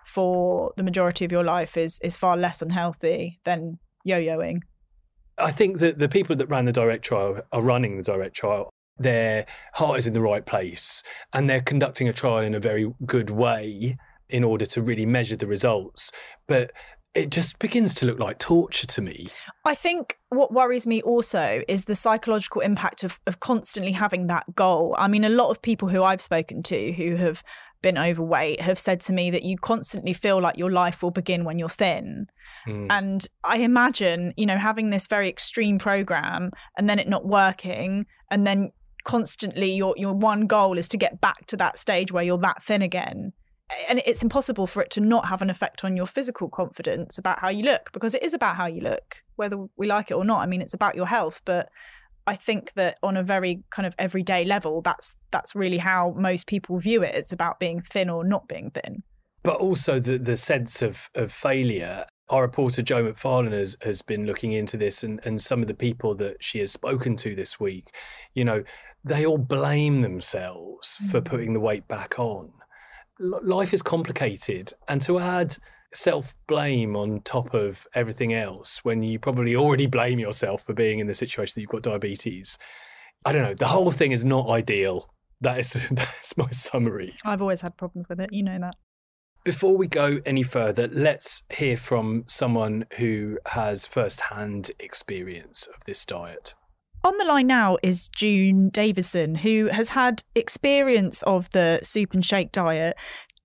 for 0.05 0.71
the 0.77 0.83
majority 0.83 1.25
of 1.25 1.31
your 1.31 1.43
life 1.43 1.75
is 1.75 1.99
is 2.03 2.15
far 2.15 2.38
less 2.38 2.61
unhealthy 2.61 3.39
than 3.45 3.79
yo-yoing. 4.03 4.59
I 5.38 5.51
think 5.51 5.79
that 5.79 5.97
the 5.97 6.09
people 6.09 6.35
that 6.35 6.47
ran 6.47 6.65
the 6.65 6.71
direct 6.71 7.03
trial 7.03 7.41
are 7.51 7.61
running 7.61 7.97
the 7.97 8.03
direct 8.03 8.35
trial 8.35 8.69
their 8.99 9.45
heart 9.73 9.97
is 9.97 10.07
in 10.07 10.13
the 10.13 10.21
right 10.21 10.45
place 10.45 11.03
and 11.31 11.49
they're 11.49 11.61
conducting 11.61 12.07
a 12.09 12.13
trial 12.13 12.39
in 12.39 12.53
a 12.53 12.59
very 12.59 12.91
good 13.05 13.29
way 13.29 13.97
in 14.29 14.43
order 14.43 14.65
to 14.65 14.81
really 14.81 15.05
measure 15.05 15.36
the 15.36 15.48
results. 15.48 16.12
But 16.48 16.71
it 17.15 17.31
just 17.31 17.59
begins 17.59 17.95
to 17.95 18.05
look 18.05 18.19
like 18.19 18.38
torture 18.38 18.86
to 18.86 19.01
me. 19.01 19.27
I 19.65 19.74
think 19.74 20.17
what 20.29 20.53
worries 20.53 20.86
me 20.86 21.01
also 21.01 21.63
is 21.67 21.86
the 21.86 21.95
psychological 21.95 22.62
impact 22.62 23.03
of, 23.03 23.19
of 23.25 23.39
constantly 23.39 23.91
having 23.91 24.27
that 24.27 24.55
goal. 24.55 24.95
I 24.98 25.07
mean, 25.07 25.24
a 25.24 25.29
lot 25.29 25.50
of 25.50 25.62
people 25.62 25.89
who 25.89 26.03
I've 26.03 26.21
spoken 26.21 26.62
to 26.63 26.91
who 26.93 27.15
have 27.15 27.43
been 27.81 27.98
overweight 27.98 28.62
have 28.62 28.77
said 28.77 29.00
to 29.01 29.13
me 29.13 29.31
that 29.31 29.43
you 29.43 29.57
constantly 29.57 30.13
feel 30.13 30.41
like 30.41 30.57
your 30.57 30.71
life 30.71 31.01
will 31.01 31.12
begin 31.12 31.45
when 31.45 31.57
you're 31.57 31.69
thin. 31.69 32.27
Mm. 32.67 32.88
And 32.89 33.27
I 33.43 33.57
imagine, 33.57 34.33
you 34.38 34.45
know, 34.45 34.57
having 34.57 34.89
this 34.89 35.07
very 35.07 35.29
extreme 35.29 35.79
program 35.79 36.51
and 36.77 36.89
then 36.89 37.00
it 37.00 37.07
not 37.07 37.25
working 37.25 38.05
and 38.29 38.45
then 38.45 38.71
constantly 39.05 39.71
your 39.71 39.95
your 39.98 40.13
one 40.13 40.45
goal 40.45 40.77
is 40.77 40.88
to 40.89 40.98
get 40.98 41.21
back 41.21 41.48
to 41.48 41.57
that 41.57 41.79
stage 41.79 42.12
where 42.12 42.24
you're 42.24 42.38
that 42.38 42.62
thin 42.62 42.81
again 42.81 43.31
and 43.89 44.01
it's 44.05 44.23
impossible 44.23 44.67
for 44.67 44.81
it 44.81 44.89
to 44.91 45.01
not 45.01 45.27
have 45.27 45.41
an 45.41 45.49
effect 45.49 45.83
on 45.83 45.95
your 45.95 46.07
physical 46.07 46.49
confidence 46.49 47.17
about 47.17 47.39
how 47.39 47.49
you 47.49 47.63
look 47.63 47.91
because 47.93 48.15
it 48.15 48.23
is 48.23 48.33
about 48.33 48.55
how 48.55 48.65
you 48.65 48.81
look 48.81 49.23
whether 49.35 49.57
we 49.77 49.88
like 49.88 50.11
it 50.11 50.15
or 50.15 50.25
not. 50.25 50.39
I 50.39 50.45
mean 50.45 50.61
it's 50.61 50.73
about 50.73 50.95
your 50.95 51.07
health 51.07 51.41
but 51.45 51.69
i 52.27 52.35
think 52.35 52.73
that 52.73 52.97
on 53.01 53.15
a 53.15 53.23
very 53.23 53.63
kind 53.71 53.85
of 53.88 53.95
everyday 53.97 54.43
level 54.43 54.81
that's 54.81 55.15
that's 55.31 55.55
really 55.55 55.77
how 55.77 56.13
most 56.17 56.47
people 56.47 56.77
view 56.79 57.03
it. 57.03 57.15
It's 57.15 57.31
about 57.31 57.59
being 57.59 57.81
thin 57.81 58.09
or 58.09 58.23
not 58.23 58.47
being 58.47 58.71
thin. 58.71 59.03
But 59.43 59.57
also 59.57 59.99
the 59.99 60.17
the 60.17 60.38
sense 60.38 60.81
of 60.81 61.09
of 61.15 61.31
failure. 61.31 62.05
Our 62.29 62.43
reporter 62.43 62.83
Jo 62.83 63.01
Macfarlane 63.01 63.53
has, 63.53 63.75
has 63.81 64.03
been 64.03 64.27
looking 64.27 64.51
into 64.51 64.77
this 64.77 65.01
and, 65.01 65.19
and 65.25 65.41
some 65.41 65.61
of 65.61 65.67
the 65.67 65.73
people 65.73 66.13
that 66.15 66.43
she 66.43 66.59
has 66.59 66.71
spoken 66.71 67.15
to 67.17 67.33
this 67.33 67.59
week, 67.59 67.91
you 68.35 68.45
know, 68.45 68.63
they 69.03 69.25
all 69.25 69.39
blame 69.39 70.01
themselves 70.01 70.97
for 71.09 71.21
mm. 71.21 71.25
putting 71.25 71.53
the 71.53 71.59
weight 71.59 71.88
back 71.88 72.19
on 72.19 72.51
life 73.19 73.73
is 73.73 73.81
complicated, 73.81 74.73
and 74.88 75.01
to 75.01 75.19
add 75.19 75.57
self 75.93 76.35
blame 76.47 76.95
on 76.95 77.21
top 77.21 77.53
of 77.53 77.88
everything 77.93 78.33
else 78.33 78.83
when 78.83 79.03
you 79.03 79.19
probably 79.19 79.55
already 79.55 79.88
blame 79.88 80.19
yourself 80.19 80.63
for 80.63 80.73
being 80.73 80.99
in 80.99 81.07
the 81.07 81.13
situation 81.13 81.53
that 81.55 81.61
you've 81.61 81.69
got 81.69 81.81
diabetes. 81.81 82.57
I 83.25 83.31
don't 83.31 83.43
know. 83.43 83.53
The 83.53 83.67
whole 83.67 83.91
thing 83.91 84.11
is 84.11 84.23
not 84.23 84.47
ideal. 84.47 85.13
That 85.41 85.59
is 85.59 85.73
that's 85.91 86.38
my 86.38 86.49
summary. 86.51 87.15
I've 87.25 87.41
always 87.41 87.61
had 87.61 87.77
problems 87.77 88.07
with 88.09 88.19
it. 88.19 88.29
You 88.31 88.43
know 88.43 88.59
that. 88.59 88.75
Before 89.43 89.77
we 89.77 89.88
go 89.88 90.19
any 90.25 90.43
further, 90.43 90.88
let's 90.88 91.43
hear 91.49 91.77
from 91.77 92.25
someone 92.27 92.85
who 92.97 93.39
has 93.47 93.88
first-hand 93.88 94.71
experience 94.79 95.65
of 95.65 95.85
this 95.85 96.05
diet. 96.05 96.55
On 97.03 97.18
the 97.18 97.25
line 97.25 97.48
now 97.48 97.77
is 97.82 98.10
June 98.10 98.70
Davison, 98.70 99.36
who 99.36 99.68
has 99.68 99.89
had 99.89 100.24
experience 100.36 101.22
of 101.24 101.50
the 101.51 101.79
soup 101.82 102.13
and 102.13 102.25
shake 102.25 102.51
diet. 102.51 102.98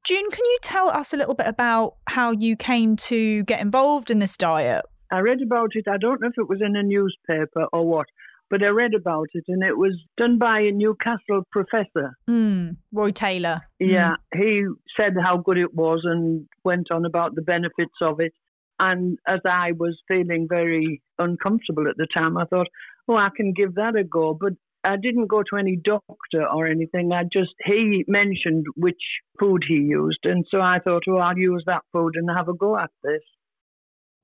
June, 0.03 0.29
can 0.31 0.45
you 0.45 0.59
tell 0.61 0.89
us 0.89 1.15
a 1.15 1.17
little 1.17 1.35
bit 1.35 1.47
about 1.47 1.95
how 2.09 2.33
you 2.33 2.57
came 2.57 2.97
to 2.97 3.45
get 3.45 3.61
involved 3.61 4.11
in 4.11 4.19
this 4.19 4.37
diet? 4.37 4.85
I 5.13 5.21
read 5.21 5.41
about 5.41 5.71
it. 5.75 5.87
I 5.89 5.99
don't 5.99 6.21
know 6.21 6.29
if 6.29 6.35
it 6.37 6.49
was 6.49 6.61
in 6.61 6.75
a 6.75 6.83
newspaper 6.83 7.67
or 7.73 7.87
what, 7.87 8.07
but 8.51 8.63
I 8.63 8.69
read 8.69 8.93
about 8.93 9.29
it, 9.35 9.45
and 9.47 9.63
it 9.63 9.79
was 9.79 9.95
done 10.17 10.37
by 10.37 10.61
a 10.61 10.73
Newcastle 10.73 11.47
professor. 11.53 12.17
Mm, 12.29 12.77
Roy 12.93 13.13
Taylor. 13.13 13.63
Yeah, 13.79 14.17
mm. 14.35 14.39
he 14.41 14.67
said 14.97 15.15
how 15.23 15.37
good 15.37 15.59
it 15.59 15.73
was 15.75 16.01
and 16.05 16.47
went 16.65 16.91
on 16.91 17.05
about 17.05 17.37
the 17.37 17.43
benefits 17.43 17.95
of 18.03 18.19
it. 18.19 18.33
And 18.81 19.19
as 19.29 19.41
I 19.45 19.73
was 19.79 19.97
feeling 20.09 20.49
very 20.49 21.01
uncomfortable 21.19 21.89
at 21.89 21.97
the 21.97 22.09
time, 22.13 22.37
I 22.37 22.45
thought, 22.45 22.67
oh, 23.09 23.17
I 23.17 23.29
can 23.35 23.53
give 23.53 23.75
that 23.75 23.97
a 23.97 24.05
go. 24.05 24.37
But 24.39 24.53
I 24.85 24.97
didn't 24.97 25.29
go 25.29 25.43
to 25.43 25.57
any 25.57 25.77
doctor 25.83 26.47
or 26.47 26.67
anything. 26.67 27.11
I 27.13 27.25
just, 27.25 27.55
he 27.65 28.05
mentioned 28.07 28.67
which 28.77 29.01
food 29.41 29.65
he 29.67 29.75
used. 29.75 30.21
And 30.25 30.45
so 30.51 30.61
I 30.61 30.79
thought, 30.85 31.05
oh, 31.09 31.17
I'll 31.17 31.39
use 31.39 31.65
that 31.67 31.83
food 31.93 32.15
and 32.17 32.29
have 32.37 32.49
a 32.49 32.55
go 32.55 32.79
at 32.79 32.91
this. 33.03 33.23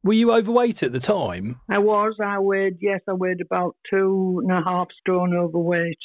Were 0.03 0.15
you 0.15 0.33
overweight 0.33 0.83
at 0.83 0.93
the 0.93 1.01
time? 1.01 1.61
I 1.69 1.79
was. 1.79 2.17
I 2.23 2.39
weighed, 2.39 2.79
yes, 2.81 3.01
I 3.09 3.13
weighed 3.13 3.41
about 3.41 3.77
two 3.91 4.41
and 4.43 4.51
a 4.51 4.63
half 4.63 4.89
stone 5.01 5.37
overweight. 5.37 5.99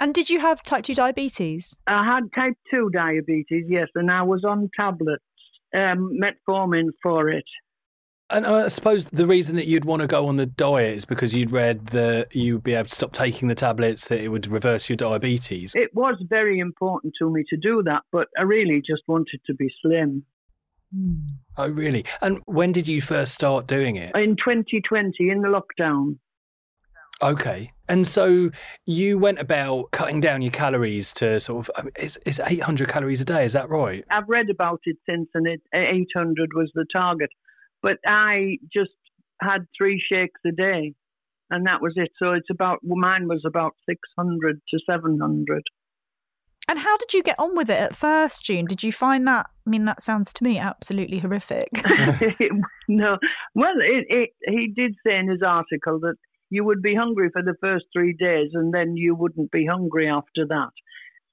And 0.00 0.12
did 0.12 0.28
you 0.28 0.40
have 0.40 0.62
type 0.64 0.84
2 0.84 0.94
diabetes? 0.94 1.78
I 1.86 2.04
had 2.04 2.24
type 2.34 2.54
2 2.72 2.90
diabetes, 2.92 3.66
yes, 3.68 3.88
and 3.94 4.10
I 4.10 4.22
was 4.22 4.44
on 4.44 4.68
tablets, 4.78 5.22
um, 5.72 6.18
metformin 6.20 6.88
for 7.00 7.28
it. 7.28 7.44
And 8.30 8.46
I 8.46 8.68
suppose 8.68 9.06
the 9.06 9.26
reason 9.26 9.56
that 9.56 9.66
you'd 9.66 9.84
want 9.84 10.00
to 10.00 10.08
go 10.08 10.26
on 10.26 10.36
the 10.36 10.46
diet 10.46 10.96
is 10.96 11.04
because 11.04 11.34
you'd 11.34 11.50
read 11.50 11.88
that 11.88 12.34
you'd 12.34 12.62
be 12.62 12.72
able 12.72 12.88
to 12.88 12.94
stop 12.94 13.12
taking 13.12 13.48
the 13.48 13.54
tablets, 13.54 14.08
that 14.08 14.20
it 14.20 14.28
would 14.28 14.46
reverse 14.46 14.88
your 14.88 14.96
diabetes. 14.96 15.74
It 15.74 15.94
was 15.94 16.16
very 16.28 16.58
important 16.58 17.14
to 17.18 17.30
me 17.30 17.44
to 17.50 17.56
do 17.56 17.82
that, 17.84 18.02
but 18.12 18.28
I 18.38 18.42
really 18.42 18.82
just 18.84 19.02
wanted 19.06 19.40
to 19.46 19.54
be 19.54 19.68
slim. 19.82 20.24
Hmm. 20.94 21.26
Oh, 21.58 21.68
really? 21.68 22.04
And 22.22 22.40
when 22.46 22.72
did 22.72 22.88
you 22.88 23.02
first 23.02 23.34
start 23.34 23.66
doing 23.66 23.96
it? 23.96 24.14
In 24.14 24.36
2020, 24.36 25.28
in 25.28 25.42
the 25.42 25.48
lockdown. 25.48 26.16
Okay. 27.22 27.72
And 27.88 28.06
so 28.06 28.50
you 28.86 29.18
went 29.18 29.38
about 29.38 29.90
cutting 29.92 30.20
down 30.20 30.42
your 30.42 30.50
calories 30.50 31.12
to 31.14 31.38
sort 31.38 31.68
of, 31.68 31.76
um, 31.76 31.90
it's, 31.96 32.18
it's 32.24 32.40
800 32.40 32.88
calories 32.88 33.20
a 33.20 33.24
day, 33.24 33.44
is 33.44 33.52
that 33.52 33.68
right? 33.68 34.04
I've 34.10 34.28
read 34.28 34.50
about 34.50 34.80
it 34.84 34.96
since, 35.08 35.28
and 35.34 35.46
it, 35.46 35.60
800 35.74 36.50
was 36.54 36.70
the 36.74 36.86
target. 36.92 37.30
But 37.84 37.98
I 38.06 38.56
just 38.72 38.96
had 39.42 39.66
three 39.76 40.02
shakes 40.10 40.40
a 40.46 40.52
day, 40.52 40.94
and 41.50 41.66
that 41.66 41.82
was 41.82 41.92
it. 41.96 42.10
So 42.18 42.32
it's 42.32 42.48
about 42.50 42.78
mine 42.82 43.28
was 43.28 43.42
about 43.46 43.74
six 43.86 44.00
hundred 44.18 44.62
to 44.70 44.80
seven 44.88 45.20
hundred. 45.20 45.62
And 46.66 46.78
how 46.78 46.96
did 46.96 47.12
you 47.12 47.22
get 47.22 47.38
on 47.38 47.54
with 47.54 47.68
it 47.68 47.78
at 47.78 47.94
first, 47.94 48.42
June? 48.42 48.64
Did 48.64 48.82
you 48.82 48.90
find 48.90 49.28
that? 49.28 49.50
I 49.66 49.70
mean, 49.70 49.84
that 49.84 50.00
sounds 50.00 50.32
to 50.32 50.44
me 50.44 50.58
absolutely 50.58 51.18
horrific. 51.18 51.68
no, 52.88 53.18
well, 53.54 53.74
it, 53.76 54.06
it, 54.08 54.30
he 54.48 54.72
did 54.74 54.94
say 55.06 55.18
in 55.18 55.28
his 55.28 55.42
article 55.46 56.00
that 56.00 56.14
you 56.48 56.64
would 56.64 56.80
be 56.80 56.94
hungry 56.94 57.28
for 57.34 57.42
the 57.42 57.54
first 57.60 57.84
three 57.92 58.14
days, 58.18 58.52
and 58.54 58.72
then 58.72 58.96
you 58.96 59.14
wouldn't 59.14 59.50
be 59.50 59.66
hungry 59.66 60.08
after 60.08 60.46
that. 60.48 60.70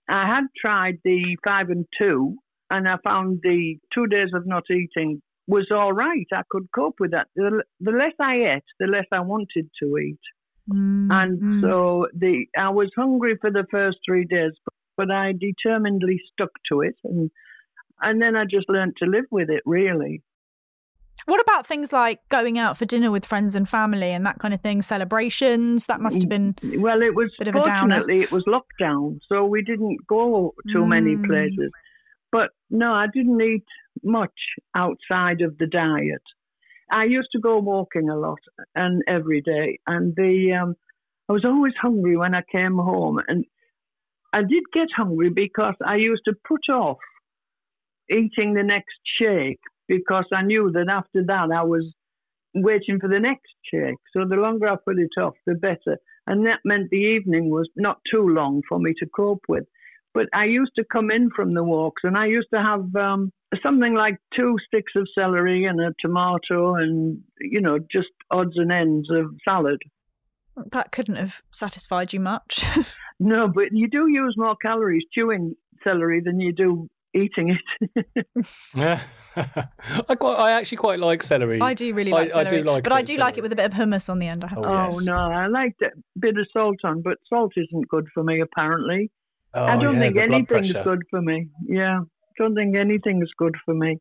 I 0.09 0.27
had 0.27 0.47
tried 0.59 0.97
the 1.05 1.37
five 1.45 1.69
and 1.69 1.85
two, 1.97 2.35
and 2.69 2.89
I 2.89 2.97
found 3.01 3.39
the 3.41 3.77
two 3.93 4.07
days 4.07 4.31
of 4.33 4.45
not 4.45 4.63
eating 4.69 5.21
was 5.47 5.67
all 5.71 5.93
right. 5.93 6.27
I 6.33 6.41
could 6.49 6.67
cope 6.73 6.95
with 6.99 7.11
that. 7.11 7.27
The, 7.35 7.63
the 7.79 7.91
less 7.91 8.13
I 8.19 8.35
ate, 8.55 8.63
the 8.79 8.87
less 8.87 9.05
I 9.11 9.19
wanted 9.21 9.69
to 9.81 9.97
eat. 9.97 10.19
Mm-hmm. 10.71 11.11
And 11.11 11.61
so 11.63 12.07
the 12.13 12.45
I 12.57 12.69
was 12.69 12.89
hungry 12.95 13.35
for 13.41 13.49
the 13.51 13.65
first 13.71 13.97
three 14.05 14.25
days, 14.25 14.51
but, 14.65 14.73
but 15.07 15.11
I 15.11 15.33
determinedly 15.33 16.21
stuck 16.31 16.51
to 16.71 16.81
it, 16.81 16.95
and 17.03 17.31
and 18.01 18.21
then 18.21 18.35
I 18.35 18.45
just 18.45 18.69
learned 18.69 18.95
to 18.99 19.05
live 19.09 19.25
with 19.31 19.49
it. 19.49 19.63
Really. 19.65 20.21
What 21.25 21.39
about 21.41 21.67
things 21.67 21.91
like 21.93 22.19
going 22.29 22.57
out 22.57 22.77
for 22.77 22.85
dinner 22.85 23.11
with 23.11 23.25
friends 23.25 23.53
and 23.53 23.69
family 23.69 24.09
and 24.11 24.25
that 24.25 24.39
kind 24.39 24.53
of 24.55 24.61
thing, 24.61 24.81
celebrations? 24.81 25.85
That 25.85 26.01
must 26.01 26.21
have 26.23 26.29
been 26.29 26.55
Well, 26.63 27.01
it 27.03 27.13
was 27.13 27.31
Bit 27.37 27.49
of 27.49 27.55
a 27.55 27.61
downer. 27.61 27.95
fortunately 27.97 28.23
it 28.23 28.31
was 28.31 28.43
lockdown, 28.45 29.19
so 29.29 29.45
we 29.45 29.61
didn't 29.63 29.99
go 30.07 30.53
to 30.73 30.85
many 30.85 31.15
Mm. 31.15 31.25
places. 31.27 31.71
But 32.31 32.51
no, 32.69 32.93
I 32.93 33.07
didn't 33.13 33.41
eat 33.41 33.65
much 34.03 34.33
outside 34.75 35.41
of 35.41 35.57
the 35.57 35.67
diet. 35.67 36.21
I 36.91 37.05
used 37.05 37.29
to 37.33 37.39
go 37.39 37.59
walking 37.59 38.09
a 38.09 38.17
lot 38.17 38.39
and 38.75 39.01
every 39.07 39.41
day, 39.41 39.79
and 39.87 40.13
the 40.15 40.53
um, 40.61 40.75
I 41.29 41.33
was 41.33 41.45
always 41.45 41.73
hungry 41.81 42.17
when 42.17 42.35
I 42.35 42.43
came 42.51 42.77
home, 42.77 43.19
and 43.27 43.45
I 44.33 44.41
did 44.41 44.63
get 44.73 44.89
hungry 44.95 45.29
because 45.29 45.75
I 45.85 45.95
used 45.95 46.23
to 46.25 46.33
put 46.47 46.69
off 46.69 46.97
eating 48.09 48.53
the 48.53 48.63
next 48.63 48.99
shake 49.19 49.59
because 49.87 50.25
I 50.33 50.41
knew 50.41 50.71
that 50.73 50.89
after 50.89 51.23
that 51.25 51.49
I 51.53 51.63
was 51.63 51.85
waiting 52.53 52.99
for 52.99 53.07
the 53.07 53.19
next 53.19 53.53
shake. 53.63 53.97
So 54.13 54.25
the 54.27 54.35
longer 54.35 54.67
I 54.67 54.75
put 54.75 54.99
it 54.99 55.19
off, 55.19 55.33
the 55.45 55.55
better. 55.55 55.97
And 56.27 56.45
that 56.45 56.59
meant 56.65 56.89
the 56.89 56.97
evening 56.97 57.49
was 57.49 57.69
not 57.75 57.99
too 58.11 58.27
long 58.27 58.61
for 58.67 58.79
me 58.79 58.93
to 58.99 59.05
cope 59.15 59.43
with. 59.47 59.65
But 60.13 60.27
I 60.33 60.45
used 60.45 60.73
to 60.77 60.83
come 60.83 61.09
in 61.11 61.29
from 61.35 61.53
the 61.53 61.63
walks 61.63 62.01
and 62.03 62.17
I 62.17 62.25
used 62.25 62.49
to 62.53 62.61
have 62.61 62.93
um, 62.95 63.31
something 63.63 63.93
like 63.93 64.17
two 64.35 64.57
sticks 64.67 64.91
of 64.95 65.07
celery 65.17 65.65
and 65.65 65.79
a 65.79 65.93
tomato 66.01 66.75
and, 66.75 67.21
you 67.39 67.61
know, 67.61 67.79
just 67.91 68.09
odds 68.29 68.53
and 68.57 68.71
ends 68.71 69.09
of 69.09 69.33
salad. 69.47 69.79
that 70.71 70.91
couldn't 70.91 71.15
have 71.15 71.41
satisfied 71.51 72.13
you 72.13 72.19
much. 72.19 72.65
No, 73.23 73.47
but 73.47 73.65
you 73.71 73.87
do 73.87 74.07
use 74.07 74.33
more 74.35 74.55
calories 74.55 75.03
chewing 75.13 75.53
celery 75.83 76.21
than 76.21 76.39
you 76.39 76.51
do 76.51 76.89
eating 77.13 77.55
it. 77.85 78.25
Yeah. 78.73 78.99
I 79.35 80.15
quite, 80.15 80.37
I 80.39 80.51
actually 80.53 80.79
quite 80.79 80.99
like 80.99 81.21
celery. 81.21 81.61
I 81.61 81.75
do 81.75 81.93
really 81.93 82.11
I- 82.11 82.23
like 82.23 82.35
I 82.35 82.43
do 82.45 82.63
like 82.63 82.79
a 82.79 82.81
but 82.89 82.93
I 82.93 83.03
do 83.03 83.13
of 83.13 83.19
like 83.19 83.37
it 83.37 83.41
with 83.43 83.53
a 83.53 83.55
bit 83.55 83.65
of 83.65 83.73
hummus 83.73 84.09
on 84.09 84.17
the 84.17 84.25
end. 84.27 84.43
I 84.43 84.47
have 84.47 84.63
to 84.63 84.67
Oh, 84.67 84.89
say. 84.89 85.11
Oh 85.11 85.15
no, 85.15 85.17
I 85.17 85.45
like 85.45 85.75
a 85.83 85.89
bit 86.19 86.35
of 86.35 86.47
salt 86.51 86.77
on, 86.83 87.03
but 87.03 87.19
salt 87.29 87.53
isn't 87.57 87.87
good 87.89 88.07
for 88.11 88.23
me 88.23 88.41
apparently. 88.41 89.11
Oh, 89.53 89.65
I 89.65 89.77
don't 89.77 89.95
yeah, 89.95 89.99
think 89.99 90.15
blood 90.15 90.31
anything's 90.31 90.73
good 90.73 91.01
for 91.09 91.21
me. 91.21 91.47
Yeah, 91.67 92.01
don't 92.37 92.55
think 92.55 92.75
anything's 92.75 93.31
good 93.37 93.55
for 93.65 93.73
me. 93.73 93.99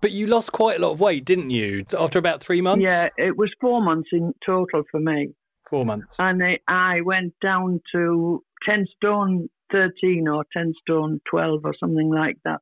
But 0.00 0.12
you 0.12 0.26
lost 0.28 0.52
quite 0.52 0.78
a 0.78 0.82
lot 0.82 0.92
of 0.92 1.00
weight, 1.00 1.24
didn't 1.24 1.50
you? 1.50 1.84
After 1.98 2.18
about 2.18 2.42
three 2.42 2.60
months? 2.60 2.84
Yeah, 2.84 3.08
it 3.16 3.36
was 3.36 3.50
four 3.60 3.82
months 3.82 4.10
in 4.12 4.32
total 4.46 4.84
for 4.90 5.00
me, 5.00 5.34
Four 5.68 5.84
months. 5.84 6.14
and 6.18 6.42
I, 6.42 6.58
I 6.68 7.00
went 7.00 7.34
down 7.42 7.80
to 7.92 8.44
ten 8.64 8.86
stone 8.96 9.48
thirteen 9.72 10.28
or 10.28 10.44
ten 10.56 10.72
stone 10.80 11.20
twelve 11.28 11.62
or 11.64 11.74
something 11.78 12.10
like 12.10 12.36
that. 12.44 12.60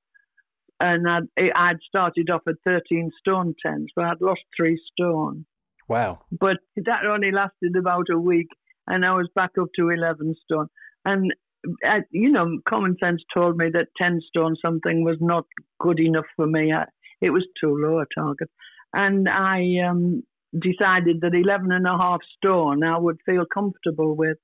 And 0.81 1.09
I'd, 1.09 1.51
I'd 1.55 1.79
started 1.87 2.31
off 2.31 2.43
at 2.49 2.55
thirteen 2.65 3.11
stone 3.19 3.55
ten, 3.65 3.87
so 3.95 4.03
I'd 4.03 4.21
lost 4.21 4.43
three 4.57 4.81
stone. 4.93 5.45
Wow. 5.89 6.21
but 6.31 6.59
that 6.77 7.07
only 7.07 7.33
lasted 7.33 7.75
about 7.77 8.07
a 8.13 8.19
week, 8.19 8.49
and 8.87 9.05
I 9.05 9.15
was 9.15 9.29
back 9.35 9.53
up 9.59 9.69
to 9.77 9.89
11 9.89 10.35
stone. 10.45 10.69
And, 11.05 11.33
uh, 11.87 12.01
you 12.11 12.31
know, 12.31 12.59
common 12.69 12.97
sense 12.99 13.23
told 13.33 13.57
me 13.57 13.71
that 13.73 13.89
10 13.97 14.21
stone 14.29 14.57
something 14.65 15.05
was 15.05 15.17
not 15.21 15.45
good 15.81 16.01
enough 16.01 16.27
for 16.37 16.47
me. 16.47 16.73
I, 16.73 16.87
it 17.21 17.31
was 17.31 17.47
too 17.61 17.77
low 17.77 18.01
a 18.01 18.07
target. 18.15 18.51
And 18.93 19.29
I 19.29 19.65
um, 19.89 20.23
decided 20.59 21.21
that 21.21 21.35
11 21.35 21.73
and 21.73 21.87
a 21.87 21.97
half 21.99 22.21
stone 22.37 22.83
I 22.85 22.99
would 22.99 23.19
feel 23.27 23.45
comfortable 23.53 24.15
with. 24.15 24.39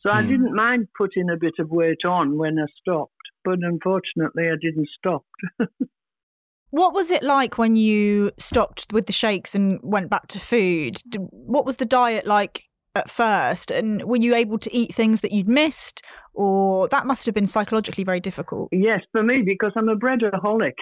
So 0.00 0.10
I 0.10 0.22
Hmm. 0.22 0.28
didn't 0.28 0.54
mind 0.54 0.88
putting 0.96 1.30
a 1.30 1.36
bit 1.36 1.54
of 1.58 1.70
weight 1.70 2.04
on 2.06 2.38
when 2.38 2.58
I 2.58 2.66
stopped, 2.80 3.12
but 3.44 3.58
unfortunately 3.62 4.48
I 4.48 4.56
didn't 4.60 4.88
stop. 4.96 5.24
What 6.70 6.94
was 6.94 7.10
it 7.10 7.22
like 7.22 7.58
when 7.58 7.76
you 7.76 8.32
stopped 8.38 8.92
with 8.92 9.06
the 9.06 9.12
shakes 9.12 9.54
and 9.54 9.78
went 9.82 10.10
back 10.10 10.26
to 10.28 10.40
food? 10.40 10.98
What 11.16 11.64
was 11.64 11.76
the 11.76 11.86
diet 11.86 12.26
like 12.26 12.65
at 12.96 13.10
first? 13.10 13.70
And 13.70 14.02
were 14.04 14.16
you 14.16 14.34
able 14.34 14.58
to 14.58 14.74
eat 14.74 14.94
things 14.94 15.20
that 15.20 15.32
you'd 15.32 15.48
missed? 15.48 16.02
Or 16.34 16.88
that 16.88 17.06
must 17.06 17.26
have 17.26 17.34
been 17.34 17.46
psychologically 17.46 18.04
very 18.04 18.20
difficult. 18.20 18.68
Yes, 18.72 19.00
for 19.12 19.22
me, 19.22 19.42
because 19.42 19.72
I'm 19.76 19.88
a 19.88 19.96
breadaholic. 19.96 20.74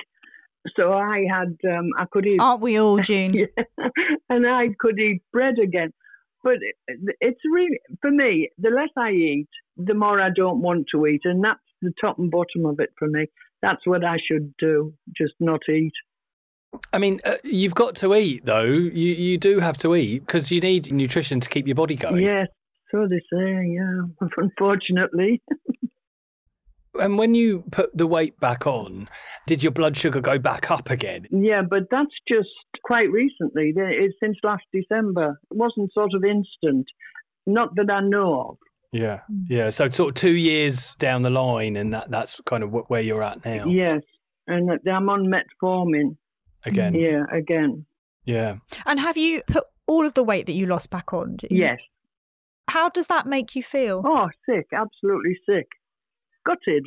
So 0.76 0.92
I 0.92 1.24
had, 1.30 1.56
um, 1.70 1.90
I 1.98 2.06
could 2.10 2.26
eat 2.26 2.40
Aren't 2.40 2.62
we 2.62 2.78
all, 2.78 2.98
June? 3.10 3.34
Yeah. 3.34 3.88
and 4.30 4.46
I 4.46 4.68
could 4.78 4.98
eat 4.98 5.22
bread 5.32 5.58
again. 5.62 5.92
But 6.42 6.56
it's 7.20 7.40
really, 7.50 7.78
for 8.00 8.10
me, 8.10 8.50
the 8.58 8.70
less 8.70 8.90
I 8.96 9.10
eat, 9.10 9.48
the 9.76 9.94
more 9.94 10.20
I 10.20 10.28
don't 10.34 10.60
want 10.60 10.86
to 10.92 11.06
eat. 11.06 11.22
And 11.24 11.42
that's 11.42 11.60
the 11.80 11.92
top 12.00 12.18
and 12.18 12.30
bottom 12.30 12.66
of 12.66 12.80
it 12.80 12.90
for 12.98 13.08
me. 13.08 13.26
That's 13.62 13.86
what 13.86 14.04
I 14.04 14.16
should 14.30 14.54
do, 14.58 14.92
just 15.16 15.34
not 15.40 15.60
eat. 15.70 15.92
I 16.92 16.98
mean, 16.98 17.20
uh, 17.24 17.36
you've 17.44 17.74
got 17.74 17.94
to 17.96 18.14
eat, 18.14 18.44
though. 18.44 18.64
You 18.64 19.12
you 19.12 19.38
do 19.38 19.60
have 19.60 19.76
to 19.78 19.94
eat 19.94 20.20
because 20.20 20.50
you 20.50 20.60
need 20.60 20.92
nutrition 20.92 21.40
to 21.40 21.48
keep 21.48 21.66
your 21.66 21.74
body 21.74 21.96
going. 21.96 22.24
Yes, 22.24 22.48
so 22.90 23.08
they 23.08 23.20
say, 23.32 23.66
yeah, 23.66 24.02
unfortunately. 24.36 25.42
And 27.00 27.18
when 27.18 27.34
you 27.34 27.64
put 27.72 27.96
the 27.96 28.06
weight 28.06 28.38
back 28.38 28.66
on, 28.66 29.08
did 29.46 29.62
your 29.62 29.72
blood 29.72 29.96
sugar 29.96 30.20
go 30.20 30.38
back 30.38 30.70
up 30.70 30.90
again? 30.90 31.26
Yeah, 31.30 31.62
but 31.62 31.84
that's 31.90 32.14
just 32.28 32.48
quite 32.84 33.10
recently. 33.10 33.72
It's 33.76 34.14
since 34.22 34.36
last 34.44 34.62
December. 34.72 35.40
It 35.50 35.56
wasn't 35.56 35.92
sort 35.92 36.14
of 36.14 36.24
instant. 36.24 36.86
Not 37.46 37.74
that 37.76 37.90
I 37.90 38.00
know 38.00 38.40
of. 38.40 38.58
Yeah, 38.92 39.20
yeah. 39.48 39.70
So 39.70 39.90
sort 39.90 40.10
of 40.10 40.14
two 40.14 40.36
years 40.36 40.94
down 40.94 41.22
the 41.22 41.30
line, 41.30 41.74
and 41.74 41.92
that 41.92 42.10
that's 42.10 42.40
kind 42.46 42.62
of 42.62 42.70
where 42.88 43.00
you're 43.00 43.24
at 43.24 43.44
now. 43.44 43.66
Yes. 43.66 44.02
And 44.46 44.70
I'm 44.88 45.08
on 45.08 45.26
metformin. 45.26 46.16
Again. 46.64 46.94
Yeah, 46.94 47.24
again. 47.32 47.86
Yeah. 48.24 48.56
And 48.86 49.00
have 49.00 49.16
you 49.16 49.42
put 49.46 49.64
all 49.86 50.06
of 50.06 50.14
the 50.14 50.24
weight 50.24 50.46
that 50.46 50.52
you 50.52 50.66
lost 50.66 50.90
back 50.90 51.12
on? 51.12 51.36
Yes. 51.50 51.78
How 52.68 52.88
does 52.88 53.08
that 53.08 53.26
make 53.26 53.54
you 53.54 53.62
feel? 53.62 54.02
Oh, 54.04 54.28
sick, 54.48 54.68
absolutely 54.72 55.38
sick. 55.46 55.68
Gutted. 56.46 56.86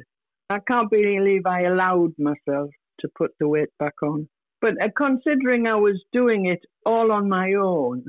I 0.50 0.60
can't 0.60 0.90
believe 0.90 1.46
I 1.46 1.63
allowed 1.63 2.13
myself 2.18 2.72
to 3.02 3.10
put 3.16 3.32
the 3.40 3.48
weight 3.48 3.70
back 3.78 3.94
on. 4.02 4.28
But 4.62 4.82
uh, 4.82 4.88
considering 4.96 5.68
I 5.68 5.76
was 5.76 6.02
doing 6.12 6.48
it 6.48 6.62
all 6.86 7.12
on 7.12 7.30
my 7.30 7.54
own, 7.54 8.04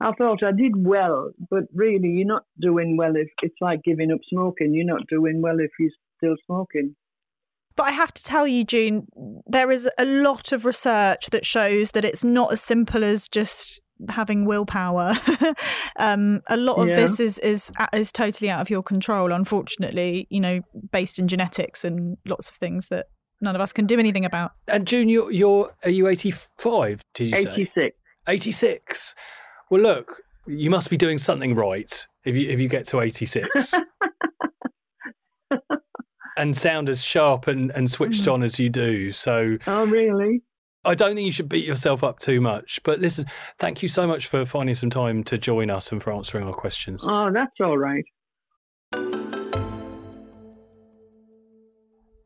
I 0.00 0.12
thought 0.12 0.42
I 0.42 0.50
did 0.50 0.72
well. 0.76 1.30
But 1.50 1.64
really, 1.72 2.08
you're 2.08 2.26
not 2.26 2.44
doing 2.60 2.96
well 2.96 3.14
if 3.14 3.28
it's 3.42 3.54
like 3.60 3.82
giving 3.84 4.10
up 4.10 4.20
smoking. 4.28 4.74
You're 4.74 4.86
not 4.86 5.06
doing 5.08 5.40
well 5.40 5.60
if 5.60 5.70
you're 5.78 5.90
still 6.16 6.36
smoking. 6.46 6.96
But 7.76 7.84
I 7.88 7.92
have 7.92 8.12
to 8.14 8.22
tell 8.22 8.46
you, 8.46 8.64
June, 8.64 9.06
there 9.46 9.70
is 9.70 9.88
a 9.98 10.04
lot 10.04 10.52
of 10.52 10.64
research 10.64 11.26
that 11.30 11.44
shows 11.44 11.90
that 11.92 12.04
it's 12.04 12.22
not 12.22 12.52
as 12.52 12.62
simple 12.62 13.02
as 13.04 13.26
just 13.28 13.80
having 14.08 14.44
willpower. 14.44 15.12
um, 15.98 16.40
a 16.48 16.56
lot 16.56 16.76
of 16.76 16.88
Yeah. 16.88 16.96
this 16.96 17.18
is 17.20 17.38
is 17.40 17.70
is 17.92 18.12
totally 18.12 18.50
out 18.50 18.60
of 18.60 18.70
your 18.70 18.82
control. 18.82 19.32
Unfortunately, 19.32 20.26
you 20.30 20.40
know, 20.40 20.60
based 20.92 21.18
in 21.18 21.26
genetics 21.28 21.84
and 21.84 22.16
lots 22.26 22.48
of 22.48 22.56
things 22.56 22.88
that 22.88 23.06
none 23.40 23.54
of 23.54 23.60
us 23.60 23.72
can 23.72 23.86
do 23.86 23.98
anything 23.98 24.24
about. 24.24 24.52
And 24.68 24.86
June, 24.86 25.08
you're, 25.08 25.30
you're 25.32 25.74
are 25.84 25.90
you 25.90 26.06
85? 26.08 27.02
Did 27.14 27.26
you 27.28 27.36
say 27.42 27.52
86. 27.52 27.96
86? 28.28 29.14
Well, 29.70 29.82
look, 29.82 30.22
you 30.46 30.70
must 30.70 30.90
be 30.90 30.96
doing 30.96 31.18
something 31.18 31.54
right 31.54 32.06
if 32.24 32.36
you 32.36 32.48
if 32.50 32.60
you 32.60 32.68
get 32.68 32.86
to 32.86 33.00
86 33.00 33.74
and 36.36 36.56
sound 36.56 36.88
as 36.88 37.02
sharp 37.02 37.46
and, 37.46 37.70
and 37.72 37.90
switched 37.90 38.26
on 38.28 38.40
mm. 38.40 38.44
as 38.44 38.58
you 38.58 38.68
do. 38.68 39.10
So 39.12 39.58
Oh, 39.66 39.86
really? 39.86 40.42
I 40.84 40.94
don't 40.94 41.14
think 41.14 41.26
you 41.26 41.32
should 41.32 41.48
beat 41.48 41.64
yourself 41.64 42.04
up 42.04 42.18
too 42.18 42.40
much. 42.40 42.80
But 42.84 43.00
listen, 43.00 43.26
thank 43.58 43.82
you 43.82 43.88
so 43.88 44.06
much 44.06 44.26
for 44.26 44.44
finding 44.44 44.74
some 44.74 44.90
time 44.90 45.24
to 45.24 45.38
join 45.38 45.70
us 45.70 45.92
and 45.92 46.02
for 46.02 46.12
answering 46.12 46.46
our 46.46 46.52
questions. 46.52 47.02
Oh, 47.04 47.30
that's 47.32 47.54
all 47.60 47.78
right. 47.78 48.04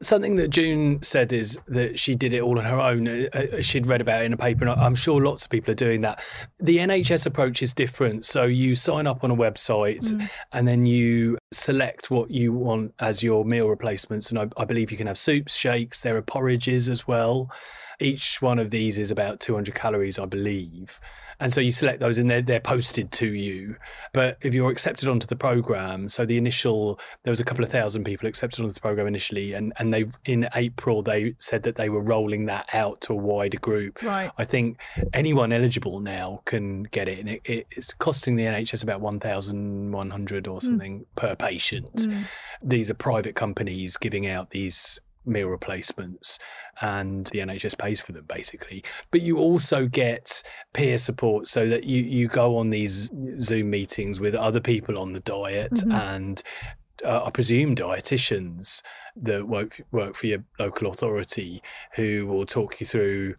Something 0.01 0.37
that 0.37 0.49
June 0.49 1.03
said 1.03 1.33
is 1.33 1.59
that 1.67 1.99
she 1.99 2.15
did 2.15 2.33
it 2.33 2.41
all 2.41 2.59
on 2.59 2.65
her 2.65 2.79
own. 2.79 3.09
Uh, 3.09 3.27
uh, 3.35 3.61
She'd 3.63 3.87
read 3.87 4.01
about 4.01 4.23
it 4.23 4.27
in 4.27 4.33
a 4.33 4.37
paper, 4.37 4.65
and 4.65 4.81
I'm 4.81 4.95
sure 4.95 5.21
lots 5.21 5.45
of 5.45 5.51
people 5.51 5.73
are 5.73 5.77
doing 5.77 6.03
that. 6.03 6.23
The 6.61 6.79
NHS 6.79 7.27
approach 7.27 7.63
is 7.63 7.75
different. 7.75 8.25
So 8.25 8.45
you 8.45 8.77
sign 8.77 9.09
up 9.09 9.25
on 9.25 9.33
a 9.33 9.37
website 9.37 10.13
and 10.53 10.69
then 10.69 10.87
you 10.87 11.37
select 11.53 12.13
what 12.13 12.31
you 12.31 12.53
want 12.53 12.95
as 13.01 13.25
your 13.25 13.45
meal 13.45 13.69
replacements. 13.69 14.31
And 14.31 14.39
I, 14.39 14.49
I 14.57 14.65
believe 14.65 14.93
you 14.93 14.97
can 14.97 15.09
have 15.09 15.19
soups, 15.19 15.57
shakes, 15.57 16.01
there 16.01 16.17
are 16.17 16.23
porridges 16.23 16.89
as 16.89 17.09
well. 17.09 17.51
Each 18.01 18.41
one 18.41 18.61
of 18.61 18.71
these 18.71 18.99
is 18.99 19.11
about 19.11 19.41
200 19.41 19.75
calories, 19.75 20.19
I 20.19 20.27
believe. 20.27 21.01
And 21.41 21.53
so 21.53 21.61
you 21.61 21.71
select 21.71 22.01
those 22.01 22.19
and 22.19 22.31
they're, 22.31 22.43
they're 22.43 22.61
posted 22.61 23.13
to 23.13 23.33
you. 23.33 23.77
But 24.13 24.39
if 24.43 24.55
you're 24.55 24.71
accepted 24.71 25.09
onto 25.09 25.27
the 25.27 25.37
program, 25.37 26.09
so 26.09 26.27
the 26.27 26.37
initial, 26.37 26.99
there 27.23 27.31
was 27.31 27.41
a 27.41 27.45
couple 27.45 27.65
of 27.65 27.71
thousand 27.71 28.05
people 28.05 28.29
accepted 28.29 28.61
onto 28.61 28.73
the 28.73 28.81
program 28.81 29.07
initially, 29.07 29.53
and, 29.53 29.73
and 29.79 29.95
they 29.95 30.07
in 30.25 30.49
April 30.55 31.03
they 31.03 31.35
said 31.39 31.63
that 31.63 31.77
they 31.77 31.89
were 31.89 32.03
rolling 32.03 32.47
that 32.47 32.69
out 32.73 33.01
to 33.03 33.13
a 33.13 33.17
wider 33.17 33.59
group. 33.59 34.03
Right. 34.03 34.31
I 34.39 34.45
think 34.45 34.81
anyone 35.13 35.53
eligible 35.53 36.01
now 36.01 36.43
can 36.45 36.85
get 36.85 37.09
it, 37.09 37.19
and 37.19 37.29
it, 37.29 37.43
it, 37.45 37.67
it's 37.71 37.93
costing 37.95 38.37
the 38.37 38.45
NHS 38.45 38.83
about 38.83 39.01
one 39.01 39.21
thousand 39.21 39.93
one 39.93 40.11
hundred 40.11 40.49
or 40.49 40.61
hmm. 40.61 40.67
something 40.67 41.07
per 41.17 41.37
patient. 41.37 42.07
Hmm. 42.09 42.23
These 42.63 42.91
are 42.91 42.95
private 42.95 43.35
companies 43.35 43.97
giving 43.97 44.27
out 44.27 44.51
these 44.51 44.99
meal 45.29 45.49
replacements 45.49 46.39
and 46.81 47.27
the 47.29 47.39
NHS 47.41 47.79
pays 47.79 48.01
for 48.01 48.13
them 48.13 48.25
basically. 48.27 48.85
But 49.11 49.23
you 49.23 49.39
also 49.39 49.87
get 49.87 50.43
peer 50.73 50.99
support 50.99 51.49
so 51.49 51.69
that 51.69 51.85
you, 51.85 52.03
you 52.03 52.29
go 52.29 52.57
on 52.57 52.71
these 52.71 53.11
Zoom 53.41 53.71
meetings 53.71 54.21
with 54.21 54.35
other 54.35 54.61
people 54.61 54.99
on 54.99 55.13
the 55.13 55.21
diet 55.21 55.73
mm-hmm. 55.73 55.93
and 55.93 56.43
uh, 57.05 57.25
I 57.25 57.31
presume 57.31 57.75
dietitians 57.75 58.83
that 59.17 59.47
work 59.47 59.81
work 59.93 60.17
for 60.17 60.27
your 60.27 60.45
local 60.59 60.91
authority 60.91 61.63
who 61.95 62.27
will 62.27 62.47
talk 62.47 62.81
you 62.81 62.87
through 62.87 63.35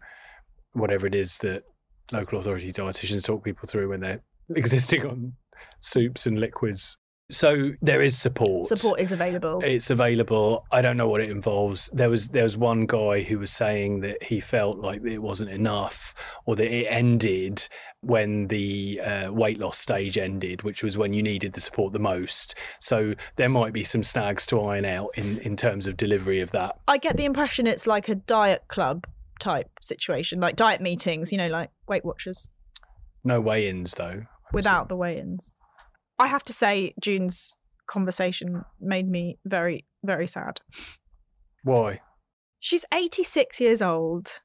whatever 0.72 1.06
it 1.06 1.14
is 1.14 1.38
that 1.38 1.64
local 2.12 2.38
authority 2.38 2.72
dietitians 2.72 3.24
talk 3.24 3.44
people 3.44 3.68
through 3.68 3.88
when 3.88 4.00
they're 4.00 4.22
existing 4.56 5.06
on 5.06 5.32
soups 5.80 6.26
and 6.26 6.40
liquids 6.40 6.96
so 7.30 7.72
there 7.80 8.02
is 8.02 8.18
support. 8.18 8.66
Support 8.66 9.00
is 9.00 9.12
available. 9.12 9.60
It's 9.64 9.90
available. 9.90 10.66
I 10.72 10.82
don't 10.82 10.96
know 10.96 11.08
what 11.08 11.20
it 11.20 11.30
involves. 11.30 11.88
There 11.92 12.10
was 12.10 12.28
there 12.28 12.44
was 12.44 12.56
one 12.56 12.86
guy 12.86 13.22
who 13.22 13.38
was 13.38 13.50
saying 13.50 14.00
that 14.00 14.22
he 14.24 14.40
felt 14.40 14.78
like 14.78 15.04
it 15.04 15.18
wasn't 15.18 15.50
enough, 15.50 16.14
or 16.46 16.56
that 16.56 16.70
it 16.70 16.86
ended 16.86 17.68
when 18.00 18.48
the 18.48 19.00
uh, 19.00 19.32
weight 19.32 19.58
loss 19.58 19.78
stage 19.78 20.18
ended, 20.18 20.62
which 20.62 20.82
was 20.82 20.96
when 20.96 21.12
you 21.12 21.22
needed 21.22 21.52
the 21.52 21.60
support 21.60 21.92
the 21.92 21.98
most. 21.98 22.54
So 22.80 23.14
there 23.36 23.48
might 23.48 23.72
be 23.72 23.84
some 23.84 24.02
snags 24.02 24.46
to 24.46 24.60
iron 24.60 24.84
out 24.84 25.10
in 25.16 25.38
in 25.38 25.56
terms 25.56 25.86
of 25.86 25.96
delivery 25.96 26.40
of 26.40 26.50
that. 26.52 26.78
I 26.88 26.98
get 26.98 27.16
the 27.16 27.24
impression 27.24 27.66
it's 27.66 27.86
like 27.86 28.08
a 28.08 28.14
diet 28.14 28.64
club 28.68 29.06
type 29.38 29.70
situation, 29.80 30.40
like 30.40 30.56
diet 30.56 30.80
meetings. 30.80 31.32
You 31.32 31.38
know, 31.38 31.48
like 31.48 31.70
Weight 31.88 32.04
Watchers. 32.04 32.50
No 33.22 33.40
weigh-ins 33.40 33.94
though. 33.94 34.24
Without 34.52 34.88
the 34.88 34.96
weigh-ins. 34.96 35.56
I 36.20 36.26
have 36.26 36.44
to 36.44 36.52
say, 36.52 36.92
June's 37.00 37.56
conversation 37.86 38.62
made 38.78 39.08
me 39.08 39.38
very, 39.46 39.86
very 40.04 40.26
sad. 40.26 40.60
Why? 41.64 42.02
She's 42.58 42.84
86 42.92 43.58
years 43.58 43.80
old, 43.80 44.40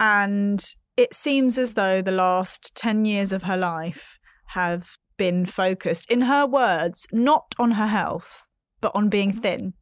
and 0.00 0.60
it 0.96 1.14
seems 1.14 1.60
as 1.60 1.74
though 1.74 2.02
the 2.02 2.10
last 2.10 2.74
10 2.74 3.04
years 3.04 3.32
of 3.32 3.44
her 3.44 3.56
life 3.56 4.18
have 4.48 4.96
been 5.16 5.46
focused, 5.46 6.10
in 6.10 6.22
her 6.22 6.44
words, 6.44 7.06
not 7.12 7.54
on 7.56 7.72
her 7.72 7.86
health, 7.86 8.48
but 8.80 8.90
on 8.92 9.08
being 9.08 9.30
mm-hmm. 9.30 9.42
thin. 9.42 9.74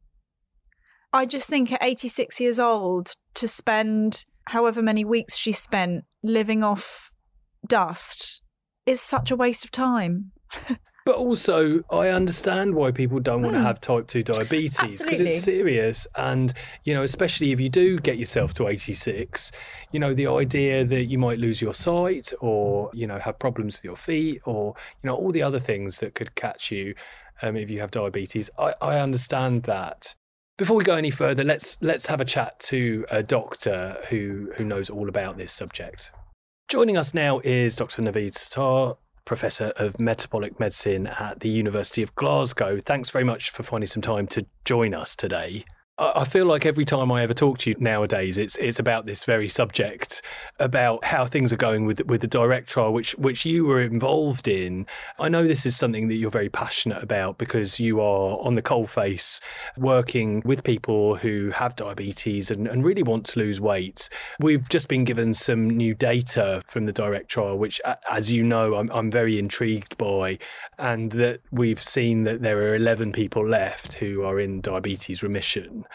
I 1.11 1.25
just 1.25 1.49
think 1.49 1.71
at 1.71 1.83
86 1.83 2.39
years 2.39 2.59
old, 2.59 3.13
to 3.33 3.47
spend 3.47 4.25
however 4.49 4.83
many 4.83 5.03
weeks 5.03 5.35
she 5.35 5.53
spent 5.53 6.03
living 6.21 6.61
off 6.61 7.11
dust 7.67 8.43
is 8.85 9.01
such 9.01 9.31
a 9.31 9.35
waste 9.35 9.65
of 9.65 9.71
time. 9.71 10.33
But 11.05 11.15
also, 11.15 11.81
I 11.89 12.09
understand 12.09 12.75
why 12.75 12.91
people 12.91 13.19
don't 13.19 13.41
want 13.41 13.53
to 13.53 13.59
hmm. 13.59 13.65
have 13.65 13.81
type 13.81 14.07
2 14.07 14.23
diabetes 14.23 15.01
because 15.01 15.19
it's 15.19 15.41
serious. 15.41 16.05
And, 16.15 16.53
you 16.83 16.93
know, 16.93 17.03
especially 17.03 17.51
if 17.51 17.59
you 17.59 17.69
do 17.69 17.99
get 17.99 18.17
yourself 18.17 18.53
to 18.55 18.67
86, 18.67 19.51
you 19.91 19.99
know, 19.99 20.13
the 20.13 20.27
idea 20.27 20.83
that 20.85 21.05
you 21.05 21.17
might 21.17 21.39
lose 21.39 21.61
your 21.61 21.73
sight 21.73 22.33
or, 22.41 22.91
you 22.93 23.07
know, 23.07 23.17
have 23.17 23.39
problems 23.39 23.77
with 23.77 23.85
your 23.85 23.95
feet 23.95 24.41
or, 24.45 24.75
you 25.01 25.07
know, 25.07 25.15
all 25.15 25.31
the 25.31 25.41
other 25.41 25.59
things 25.59 25.99
that 25.99 26.15
could 26.15 26.35
catch 26.35 26.71
you 26.71 26.93
um, 27.41 27.55
if 27.55 27.69
you 27.69 27.79
have 27.79 27.91
diabetes, 27.91 28.49
I, 28.57 28.73
I 28.81 28.99
understand 28.99 29.63
that. 29.63 30.15
Before 30.57 30.75
we 30.75 30.83
go 30.83 30.95
any 30.95 31.11
further, 31.11 31.43
let's 31.43 31.77
let's 31.81 32.07
have 32.07 32.19
a 32.19 32.25
chat 32.25 32.59
to 32.61 33.05
a 33.09 33.23
doctor 33.23 33.97
who 34.09 34.51
who 34.57 34.65
knows 34.65 34.89
all 34.89 35.07
about 35.07 35.37
this 35.37 35.53
subject. 35.53 36.11
Joining 36.67 36.97
us 36.97 37.13
now 37.13 37.39
is 37.45 37.75
Dr. 37.75 38.01
Naveed 38.01 38.33
Sattar, 38.33 38.97
Professor 39.29 39.71
of 39.75 39.99
Metabolic 39.99 40.59
Medicine 40.59 41.05
at 41.05 41.41
the 41.41 41.49
University 41.49 42.01
of 42.01 42.15
Glasgow. 42.15 42.79
Thanks 42.79 43.11
very 43.11 43.23
much 43.23 43.51
for 43.51 43.61
finding 43.61 43.85
some 43.85 44.01
time 44.01 44.25
to 44.25 44.43
join 44.65 44.95
us 44.95 45.15
today. 45.15 45.65
I 45.99 46.23
feel 46.23 46.47
like 46.47 46.65
every 46.65 46.83
time 46.83 47.11
I 47.11 47.21
ever 47.21 47.35
talk 47.35 47.59
to 47.59 47.69
you 47.69 47.75
nowadays, 47.77 48.39
it's 48.39 48.55
it's 48.55 48.79
about 48.79 49.05
this 49.05 49.25
very 49.25 49.47
subject, 49.47 50.23
about 50.59 51.05
how 51.05 51.25
things 51.25 51.53
are 51.53 51.57
going 51.57 51.85
with 51.85 52.05
with 52.05 52.21
the 52.21 52.27
direct 52.27 52.69
trial, 52.69 52.93
which 52.93 53.13
which 53.13 53.45
you 53.45 53.65
were 53.65 53.81
involved 53.81 54.47
in. 54.47 54.85
I 55.17 55.29
know 55.29 55.47
this 55.47 55.65
is 55.65 55.75
something 55.75 56.07
that 56.07 56.15
you're 56.15 56.29
very 56.29 56.49
passionate 56.49 57.01
about 57.01 57.37
because 57.37 57.79
you 57.79 57.99
are 58.01 58.37
on 58.39 58.55
the 58.55 58.61
coalface, 58.61 59.39
working 59.77 60.41
with 60.45 60.63
people 60.63 61.15
who 61.15 61.51
have 61.51 61.75
diabetes 61.75 62.51
and, 62.51 62.67
and 62.67 62.85
really 62.85 63.03
want 63.03 63.25
to 63.27 63.39
lose 63.39 63.61
weight. 63.61 64.09
We've 64.39 64.67
just 64.69 64.87
been 64.87 65.03
given 65.03 65.33
some 65.33 65.69
new 65.69 65.93
data 65.93 66.61
from 66.65 66.85
the 66.85 66.93
direct 66.93 67.29
trial, 67.29 67.57
which, 67.57 67.81
as 68.09 68.31
you 68.31 68.43
know, 68.43 68.75
I'm 68.75 68.89
I'm 68.91 69.11
very 69.11 69.39
intrigued 69.39 69.97
by, 69.97 70.39
and 70.77 71.11
that 71.13 71.41
we've 71.51 71.83
seen 71.83 72.23
that 72.23 72.41
there 72.41 72.57
are 72.59 72.75
11 72.75 73.11
people 73.11 73.47
left 73.47 73.95
who 73.95 74.23
are 74.23 74.39
in 74.39 74.61
diabetes 74.61 75.23
remission. 75.23 75.85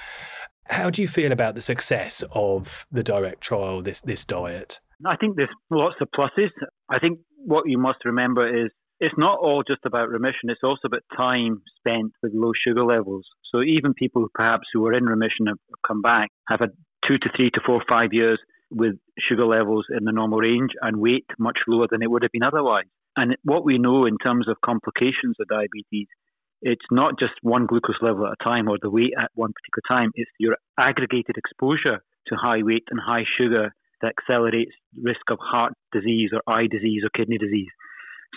How 0.66 0.90
do 0.90 1.02
you 1.02 1.08
feel 1.08 1.32
about 1.32 1.54
the 1.54 1.60
success 1.60 2.24
of 2.32 2.86
the 2.90 3.02
direct 3.02 3.40
trial, 3.42 3.82
this 3.82 4.00
this 4.00 4.24
diet? 4.24 4.80
I 5.04 5.16
think 5.16 5.36
there's 5.36 5.48
lots 5.70 5.96
of 6.00 6.08
pluses. 6.16 6.50
I 6.88 6.98
think 6.98 7.18
what 7.44 7.68
you 7.68 7.78
must 7.78 8.04
remember 8.04 8.64
is 8.64 8.70
it's 9.00 9.14
not 9.18 9.38
all 9.38 9.62
just 9.66 9.84
about 9.84 10.08
remission, 10.08 10.48
it's 10.48 10.62
also 10.62 10.86
about 10.86 11.02
time 11.16 11.62
spent 11.78 12.12
with 12.22 12.32
low 12.34 12.52
sugar 12.54 12.84
levels. 12.84 13.26
So 13.52 13.62
even 13.62 13.92
people 13.92 14.22
who 14.22 14.30
perhaps 14.34 14.68
who 14.72 14.86
are 14.86 14.94
in 14.94 15.04
remission 15.04 15.46
have 15.46 15.58
come 15.86 16.00
back 16.00 16.30
have 16.48 16.60
had 16.60 16.70
two 17.06 17.18
to 17.18 17.30
three 17.36 17.50
to 17.50 17.60
four, 17.66 17.82
five 17.88 18.12
years 18.12 18.38
with 18.70 18.94
sugar 19.18 19.46
levels 19.46 19.86
in 19.96 20.04
the 20.04 20.12
normal 20.12 20.38
range 20.38 20.70
and 20.80 20.96
weight 20.96 21.26
much 21.38 21.58
lower 21.68 21.86
than 21.90 22.02
it 22.02 22.10
would 22.10 22.22
have 22.22 22.32
been 22.32 22.42
otherwise. 22.42 22.86
And 23.16 23.36
what 23.44 23.64
we 23.64 23.78
know 23.78 24.06
in 24.06 24.18
terms 24.18 24.48
of 24.48 24.56
complications 24.64 25.36
of 25.38 25.48
diabetes 25.48 26.08
it's 26.64 26.86
not 26.90 27.18
just 27.18 27.34
one 27.42 27.66
glucose 27.66 28.00
level 28.00 28.26
at 28.26 28.32
a 28.40 28.44
time 28.44 28.68
or 28.68 28.78
the 28.80 28.90
weight 28.90 29.12
at 29.18 29.30
one 29.34 29.52
particular 29.52 29.82
time. 29.86 30.10
It's 30.14 30.30
your 30.40 30.56
aggregated 30.78 31.36
exposure 31.36 32.02
to 32.28 32.34
high 32.36 32.62
weight 32.62 32.84
and 32.90 32.98
high 32.98 33.24
sugar 33.38 33.74
that 34.00 34.14
accelerates 34.18 34.72
risk 35.00 35.30
of 35.30 35.38
heart 35.40 35.74
disease 35.92 36.30
or 36.32 36.40
eye 36.52 36.66
disease 36.66 37.02
or 37.04 37.10
kidney 37.10 37.36
disease. 37.36 37.68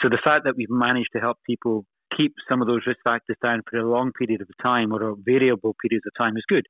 So 0.01 0.09
the 0.09 0.19
fact 0.21 0.43
that 0.43 0.57
we've 0.57 0.69
managed 0.69 1.09
to 1.13 1.19
help 1.19 1.37
people 1.45 1.85
keep 2.15 2.33
some 2.49 2.61
of 2.61 2.67
those 2.67 2.81
risk 2.85 2.99
factors 3.03 3.37
down 3.41 3.61
for 3.69 3.77
a 3.77 3.89
long 3.89 4.11
period 4.11 4.41
of 4.41 4.49
time 4.61 4.91
or 4.91 5.09
a 5.09 5.15
variable 5.15 5.75
periods 5.81 6.05
of 6.05 6.11
time 6.17 6.35
is 6.35 6.43
good. 6.49 6.65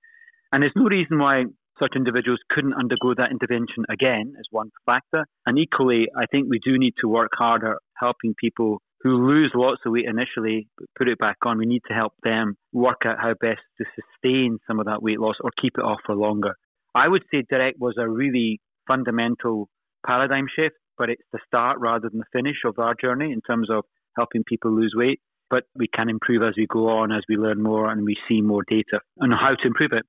And 0.54 0.62
there's 0.62 0.74
no 0.76 0.86
reason 0.86 1.17
why 1.17 1.46
such 1.80 1.93
individuals 1.96 2.39
couldn't 2.50 2.74
undergo 2.74 3.15
that 3.15 3.32
intervention 3.32 3.84
again 3.89 4.34
as 4.39 4.46
one 4.52 4.70
factor. 4.86 5.26
And 5.48 5.58
equally, 5.58 6.08
I 6.15 6.26
think 6.32 6.48
we 6.50 6.60
do 6.60 6.78
need 6.78 6.93
to 7.02 7.08
work 7.08 7.32
harder 7.34 7.78
helping 8.00 8.36
people 8.39 8.82
who 9.08 9.26
lose 9.26 9.52
lots 9.56 9.82
of 9.86 9.93
weight 9.93 10.06
initially, 10.06 10.67
but 10.78 10.88
put 10.98 11.08
it 11.08 11.17
back 11.17 11.38
on. 11.46 11.58
We 11.58 11.65
need 11.65 11.84
to 11.88 11.93
help 11.93 12.13
them 12.24 12.58
work 12.74 13.04
out 13.06 13.17
how 13.22 13.34
best 13.39 13.62
to 13.78 13.86
sustain 13.96 14.58
some 14.67 14.80
of 14.80 14.86
that 14.88 15.02
weight 15.02 15.20
loss 15.20 15.36
or 15.41 15.52
keep 15.62 15.74
it 15.78 15.84
off 15.84 16.00
for 16.06 16.13
longer. 16.13 16.56
I 16.93 17.08
would 17.08 17.24
say 17.32 17.43
direct 17.50 17.80
was 17.80 17.96
a 17.98 18.10
really 18.10 18.60
fundamental 18.88 19.70
paradigm 20.06 20.48
shift, 20.54 20.76
but 20.98 21.10
it's 21.10 21.24
the 21.32 21.39
start 21.48 21.78
rather 21.80 22.10
than 22.10 22.20
the 22.20 22.26
finish 22.34 22.58
of 22.65 22.80
our 22.80 22.96
journey 23.02 23.32
in 23.32 23.39
terms 23.41 23.70
of 23.70 23.86
helping 24.17 24.43
people 24.43 24.72
lose 24.72 24.93
weight. 24.96 25.22
But 25.50 25.63
we 25.76 25.88
can 25.88 26.10
improve 26.10 26.43
as 26.43 26.56
we 26.58 26.67
go 26.67 26.89
on, 26.89 27.13
as 27.13 27.24
we 27.30 27.38
learn 27.38 27.63
more 27.63 27.89
and 27.89 28.04
we 28.04 28.17
see 28.28 28.41
more 28.41 28.63
data 28.67 29.00
on 29.22 29.32
how 29.32 29.56
to 29.56 29.67
improve 29.67 29.93
it. 29.93 30.04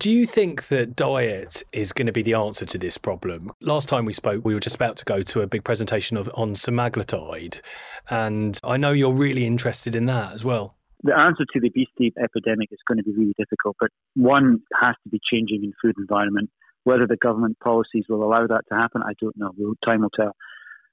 Do 0.00 0.12
you 0.12 0.26
think 0.26 0.68
that 0.68 0.94
diet 0.94 1.64
is 1.72 1.92
going 1.92 2.06
to 2.06 2.12
be 2.12 2.22
the 2.22 2.34
answer 2.34 2.64
to 2.64 2.78
this 2.78 2.96
problem? 2.96 3.50
Last 3.60 3.88
time 3.88 4.04
we 4.04 4.12
spoke, 4.12 4.44
we 4.44 4.54
were 4.54 4.60
just 4.60 4.76
about 4.76 4.96
to 4.98 5.04
go 5.04 5.22
to 5.22 5.40
a 5.40 5.48
big 5.48 5.64
presentation 5.64 6.16
of 6.16 6.30
on 6.34 6.54
semaglutide, 6.54 7.60
and 8.08 8.60
I 8.62 8.76
know 8.76 8.92
you're 8.92 9.12
really 9.12 9.44
interested 9.44 9.96
in 9.96 10.06
that 10.06 10.32
as 10.34 10.44
well. 10.44 10.76
The 11.02 11.18
answer 11.18 11.44
to 11.52 11.60
the 11.60 11.66
obesity 11.66 12.12
epidemic 12.16 12.68
is 12.70 12.78
going 12.86 12.98
to 12.98 13.02
be 13.02 13.10
really 13.10 13.34
difficult, 13.36 13.74
but 13.80 13.90
one 14.14 14.60
has 14.80 14.94
to 15.02 15.08
be 15.10 15.18
changing 15.28 15.64
in 15.64 15.72
food 15.82 15.96
environment. 15.98 16.48
Whether 16.84 17.08
the 17.08 17.16
government 17.16 17.58
policies 17.58 18.04
will 18.08 18.22
allow 18.22 18.46
that 18.46 18.62
to 18.68 18.76
happen, 18.76 19.02
I 19.02 19.14
don't 19.20 19.36
know. 19.36 19.50
Time 19.84 20.02
will 20.02 20.10
tell. 20.10 20.36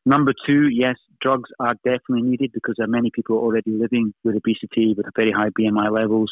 Number 0.08 0.34
two, 0.48 0.68
yes, 0.70 0.96
drugs 1.22 1.52
are 1.60 1.76
definitely 1.84 2.24
needed 2.24 2.54
because 2.56 2.74
there 2.78 2.86
are 2.86 2.89
many 2.89 3.12
people 3.13 3.38
already 3.38 3.70
living 3.70 4.15
with 4.24 4.36
obesity 4.36 4.96
with 4.98 5.06
very 5.15 5.32
high 5.32 5.50
BMI 5.50 5.91
levels 5.91 6.32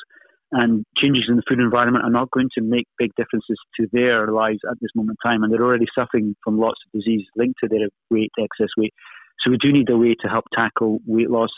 and 0.51 0.85
changes 0.97 1.25
in 1.27 1.35
the 1.35 1.43
food 1.47 1.59
environment 1.59 2.05
are 2.05 2.11
not 2.11 2.29
going 2.31 2.49
to 2.55 2.61
make 2.61 2.85
big 2.97 3.11
differences 3.17 3.57
to 3.79 3.87
their 3.91 4.27
lives 4.27 4.59
at 4.69 4.77
this 4.81 4.91
moment 4.95 5.17
in 5.23 5.29
time. 5.29 5.43
And 5.43 5.51
they're 5.51 5.63
already 5.63 5.87
suffering 5.97 6.35
from 6.43 6.59
lots 6.59 6.79
of 6.85 6.99
diseases 6.99 7.27
linked 7.35 7.59
to 7.63 7.67
their 7.67 7.87
weight, 8.11 8.31
excess 8.39 8.69
weight. 8.77 8.93
So 9.39 9.49
we 9.49 9.57
do 9.57 9.71
need 9.73 9.89
a 9.89 9.97
way 9.97 10.15
to 10.21 10.29
help 10.29 10.45
tackle 10.55 10.99
weight 11.05 11.29
loss. 11.29 11.49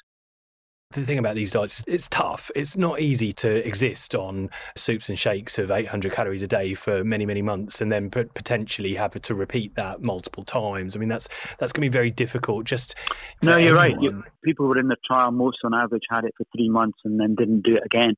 The 0.91 1.05
thing 1.05 1.17
about 1.17 1.35
these 1.35 1.51
diets, 1.51 1.83
it's 1.87 2.07
tough. 2.07 2.49
It's 2.55 2.77
not 2.77 3.01
easy 3.01 3.33
to 3.33 3.67
exist 3.67 4.15
on 4.15 4.49
soups 4.77 5.09
and 5.09 5.19
shakes 5.19 5.57
of 5.57 5.71
800 5.71 6.13
calories 6.13 6.43
a 6.43 6.47
day 6.47 6.73
for 6.73 7.03
many, 7.03 7.25
many 7.25 7.41
months, 7.41 7.81
and 7.81 7.91
then 7.91 8.09
potentially 8.09 8.95
have 8.95 9.19
to 9.19 9.35
repeat 9.35 9.75
that 9.75 10.01
multiple 10.01 10.43
times. 10.43 10.95
I 10.95 10.99
mean, 10.99 11.09
that's 11.09 11.27
that's 11.57 11.73
going 11.73 11.81
to 11.81 11.89
be 11.89 11.91
very 11.91 12.11
difficult. 12.11 12.65
Just 12.65 12.95
no, 13.41 13.57
you're 13.57 13.77
anyone. 13.77 13.93
right. 13.93 14.01
You, 14.01 14.23
people 14.43 14.67
were 14.67 14.77
in 14.77 14.87
the 14.87 14.95
trial. 15.05 15.31
Most, 15.31 15.57
on 15.65 15.73
average, 15.73 16.03
had 16.09 16.23
it 16.23 16.33
for 16.37 16.45
three 16.55 16.69
months 16.69 16.99
and 17.03 17.19
then 17.19 17.35
didn't 17.35 17.63
do 17.63 17.75
it 17.75 17.83
again. 17.83 18.13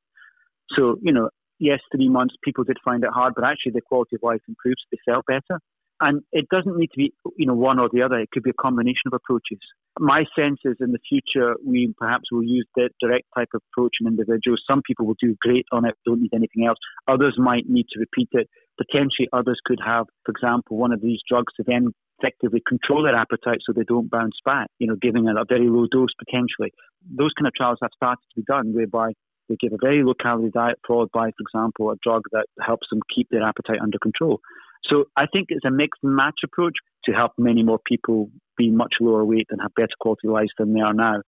So, 0.75 0.97
you 1.01 1.13
know, 1.13 1.29
yes, 1.59 1.79
three 1.95 2.09
months 2.09 2.35
people 2.43 2.63
did 2.63 2.77
find 2.83 3.03
it 3.03 3.09
hard, 3.13 3.33
but 3.35 3.45
actually 3.45 3.73
the 3.73 3.81
quality 3.81 4.15
of 4.15 4.23
life 4.23 4.41
improved. 4.47 4.81
They 4.91 4.97
felt 5.05 5.25
better. 5.25 5.59
And 5.99 6.21
it 6.31 6.47
doesn't 6.49 6.77
need 6.77 6.91
to 6.91 6.97
be, 6.97 7.13
you 7.37 7.47
know, 7.47 7.55
one 7.55 7.79
or 7.79 7.89
the 7.91 8.03
other. 8.03 8.19
It 8.19 8.29
could 8.31 8.43
be 8.43 8.51
a 8.51 8.61
combination 8.61 9.07
of 9.07 9.13
approaches. 9.13 9.57
My 9.99 10.25
sense 10.37 10.59
is 10.63 10.75
in 10.79 10.91
the 10.91 10.99
future, 11.09 11.55
we 11.65 11.91
perhaps 11.97 12.25
will 12.31 12.43
use 12.43 12.67
the 12.75 12.89
direct 13.01 13.25
type 13.35 13.47
of 13.55 13.61
approach 13.71 13.95
in 13.99 14.05
individuals. 14.05 14.61
Some 14.69 14.83
people 14.85 15.07
will 15.07 15.17
do 15.19 15.35
great 15.41 15.65
on 15.71 15.85
it, 15.85 15.95
don't 16.05 16.21
need 16.21 16.35
anything 16.35 16.67
else. 16.67 16.77
Others 17.07 17.37
might 17.39 17.67
need 17.67 17.87
to 17.93 17.99
repeat 17.99 18.29
it. 18.33 18.47
Potentially, 18.77 19.27
others 19.33 19.59
could 19.65 19.79
have, 19.83 20.05
for 20.23 20.31
example, 20.31 20.77
one 20.77 20.93
of 20.93 21.01
these 21.01 21.19
drugs 21.27 21.51
to 21.57 21.63
then 21.65 21.89
effectively 22.19 22.61
control 22.67 23.03
their 23.03 23.15
appetite 23.15 23.59
so 23.65 23.73
they 23.73 23.83
don't 23.83 24.09
bounce 24.09 24.37
back, 24.45 24.67
you 24.77 24.87
know, 24.87 24.95
giving 25.01 25.27
it 25.27 25.35
a 25.35 25.45
very 25.49 25.67
low 25.67 25.87
dose 25.91 26.13
potentially. 26.17 26.71
Those 27.09 27.31
kind 27.37 27.47
of 27.47 27.53
trials 27.55 27.79
have 27.81 27.91
started 27.95 28.21
to 28.21 28.41
be 28.41 28.43
done 28.47 28.73
whereby 28.73 29.13
they 29.49 29.55
give 29.59 29.73
a 29.73 29.77
very 29.81 30.03
low 30.03 30.13
calorie 30.13 30.51
diet 30.51 30.79
followed 30.87 31.11
by, 31.11 31.31
for 31.31 31.41
example, 31.41 31.91
a 31.91 31.95
drug 32.03 32.23
that 32.31 32.45
helps 32.61 32.87
them 32.89 33.01
keep 33.13 33.29
their 33.29 33.43
appetite 33.43 33.79
under 33.81 33.99
control. 33.99 34.39
So 34.85 35.05
I 35.15 35.25
think 35.25 35.47
it's 35.49 35.65
a 35.65 35.71
mixed 35.71 36.03
match 36.03 36.39
approach 36.43 36.75
to 37.05 37.11
help 37.13 37.33
many 37.37 37.63
more 37.63 37.79
people 37.85 38.29
be 38.57 38.69
much 38.69 38.95
lower 38.99 39.25
weight 39.25 39.47
and 39.49 39.61
have 39.61 39.73
better 39.75 39.95
quality 39.99 40.27
lives 40.27 40.51
than 40.57 40.73
they 40.73 40.81
are 40.81 40.93
now. 40.93 41.21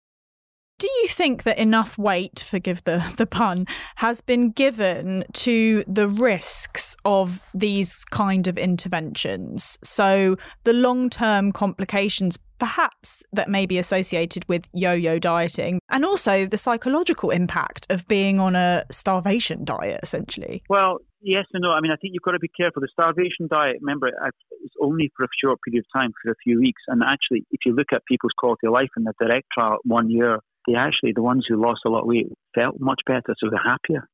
Do 0.78 0.88
you 1.02 1.08
think 1.08 1.42
that 1.42 1.58
enough 1.58 1.98
weight, 1.98 2.44
forgive 2.48 2.84
the, 2.84 3.04
the 3.16 3.26
pun, 3.26 3.66
has 3.96 4.20
been 4.20 4.52
given 4.52 5.24
to 5.32 5.82
the 5.88 6.06
risks 6.06 6.96
of 7.04 7.42
these 7.52 8.04
kind 8.04 8.46
of 8.46 8.56
interventions? 8.56 9.76
So 9.82 10.36
the 10.62 10.72
long 10.72 11.10
term 11.10 11.50
complications 11.50 12.38
perhaps 12.60 13.24
that 13.32 13.48
may 13.48 13.66
be 13.66 13.78
associated 13.78 14.44
with 14.48 14.66
yo-yo 14.72 15.18
dieting 15.18 15.80
and 15.90 16.04
also 16.04 16.44
the 16.44 16.56
psychological 16.56 17.30
impact 17.30 17.86
of 17.88 18.06
being 18.08 18.40
on 18.40 18.56
a 18.56 18.84
starvation 18.90 19.64
diet 19.64 20.00
essentially. 20.02 20.62
Well 20.68 20.98
yes 21.20 21.46
and 21.52 21.62
no. 21.62 21.70
I 21.70 21.80
mean 21.80 21.92
i 21.92 21.96
think 21.96 22.14
you've 22.14 22.22
got 22.24 22.32
to 22.32 22.40
be 22.40 22.50
careful. 22.56 22.82
The 22.82 22.88
starvation 22.92 23.46
diet 23.48 23.76
remember 23.80 24.08
uh, 24.08 24.30
it's 24.64 24.74
only 24.80 25.12
for 25.16 25.24
a 25.24 25.28
short 25.40 25.60
period 25.64 25.84
of 25.84 26.00
time 26.00 26.12
for 26.20 26.32
a 26.32 26.34
few 26.42 26.58
weeks. 26.58 26.82
And 26.88 27.02
actually 27.04 27.46
if 27.52 27.60
you 27.64 27.74
look 27.74 27.92
at 27.92 28.04
people's 28.06 28.32
quality 28.36 28.66
of 28.66 28.72
life 28.72 28.90
in 28.96 29.04
the 29.04 29.12
direct 29.20 29.46
trial 29.54 29.78
one 29.84 30.10
year 30.10 30.40
they 30.68 30.74
actually 30.74 31.12
the 31.12 31.22
ones 31.22 31.44
who 31.48 31.60
lost 31.60 31.80
a 31.84 31.88
lot 31.88 32.02
of 32.02 32.06
weight 32.06 32.28
felt 32.54 32.76
much 32.78 33.00
better 33.06 33.34
so 33.38 33.48
they're 33.50 33.72
happier 33.74 34.06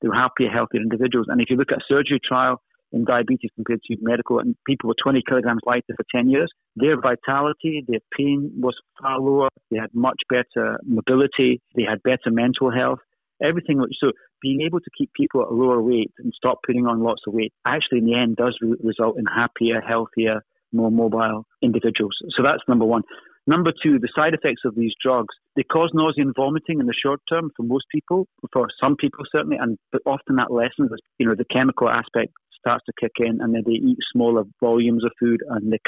they 0.00 0.08
were 0.08 0.14
happier 0.14 0.50
healthier 0.50 0.80
individuals 0.80 1.26
and 1.28 1.40
if 1.40 1.50
you 1.50 1.56
look 1.56 1.70
at 1.70 1.78
a 1.78 1.88
surgery 1.88 2.20
trial 2.26 2.60
in 2.92 3.04
diabetes 3.04 3.50
compared 3.54 3.82
to 3.82 3.96
medical, 4.00 4.38
and 4.38 4.56
people 4.66 4.88
were 4.88 4.94
20 5.02 5.22
kilograms 5.28 5.60
lighter 5.66 5.94
for 5.96 6.04
10 6.14 6.30
years. 6.30 6.50
Their 6.76 7.00
vitality, 7.00 7.84
their 7.86 8.00
pain 8.16 8.50
was 8.58 8.74
far 9.00 9.18
lower. 9.18 9.48
They 9.70 9.78
had 9.78 9.90
much 9.92 10.20
better 10.28 10.78
mobility. 10.84 11.60
They 11.76 11.82
had 11.82 12.02
better 12.02 12.30
mental 12.30 12.70
health. 12.70 13.00
Everything. 13.42 13.84
So 14.00 14.12
being 14.42 14.62
able 14.62 14.80
to 14.80 14.90
keep 14.96 15.12
people 15.12 15.42
at 15.42 15.48
a 15.48 15.54
lower 15.54 15.80
weight 15.82 16.12
and 16.18 16.32
stop 16.34 16.58
putting 16.66 16.86
on 16.86 17.02
lots 17.02 17.22
of 17.26 17.34
weight 17.34 17.52
actually 17.66 17.98
in 17.98 18.06
the 18.06 18.14
end 18.14 18.36
does 18.36 18.56
re- 18.60 18.76
result 18.82 19.18
in 19.18 19.26
happier, 19.26 19.80
healthier, 19.80 20.42
more 20.72 20.90
mobile 20.90 21.46
individuals. 21.62 22.16
So 22.36 22.42
that's 22.42 22.62
number 22.68 22.84
one. 22.84 23.02
Number 23.48 23.72
two, 23.82 23.98
the 23.98 24.10
side 24.14 24.34
effects 24.34 24.60
of 24.66 24.74
these 24.74 24.92
drugs, 25.02 25.34
they 25.56 25.62
cause 25.62 25.90
nausea 25.94 26.22
and 26.22 26.34
vomiting 26.36 26.80
in 26.80 26.86
the 26.86 26.92
short 26.92 27.22
term 27.30 27.50
for 27.56 27.62
most 27.62 27.86
people, 27.90 28.28
for 28.52 28.68
some 28.78 28.94
people 28.94 29.24
certainly, 29.32 29.56
and 29.56 29.78
but 29.90 30.02
often 30.04 30.36
that 30.36 30.52
lessens, 30.52 30.90
you 31.18 31.26
know, 31.26 31.34
the 31.34 31.46
chemical 31.50 31.88
aspect 31.88 32.34
starts 32.60 32.84
to 32.84 32.92
kick 33.00 33.12
in, 33.20 33.40
and 33.40 33.54
then 33.54 33.62
they 33.64 33.72
eat 33.72 33.96
smaller 34.12 34.44
volumes 34.60 35.02
of 35.02 35.12
food, 35.18 35.40
and 35.48 35.72
the, 35.72 35.78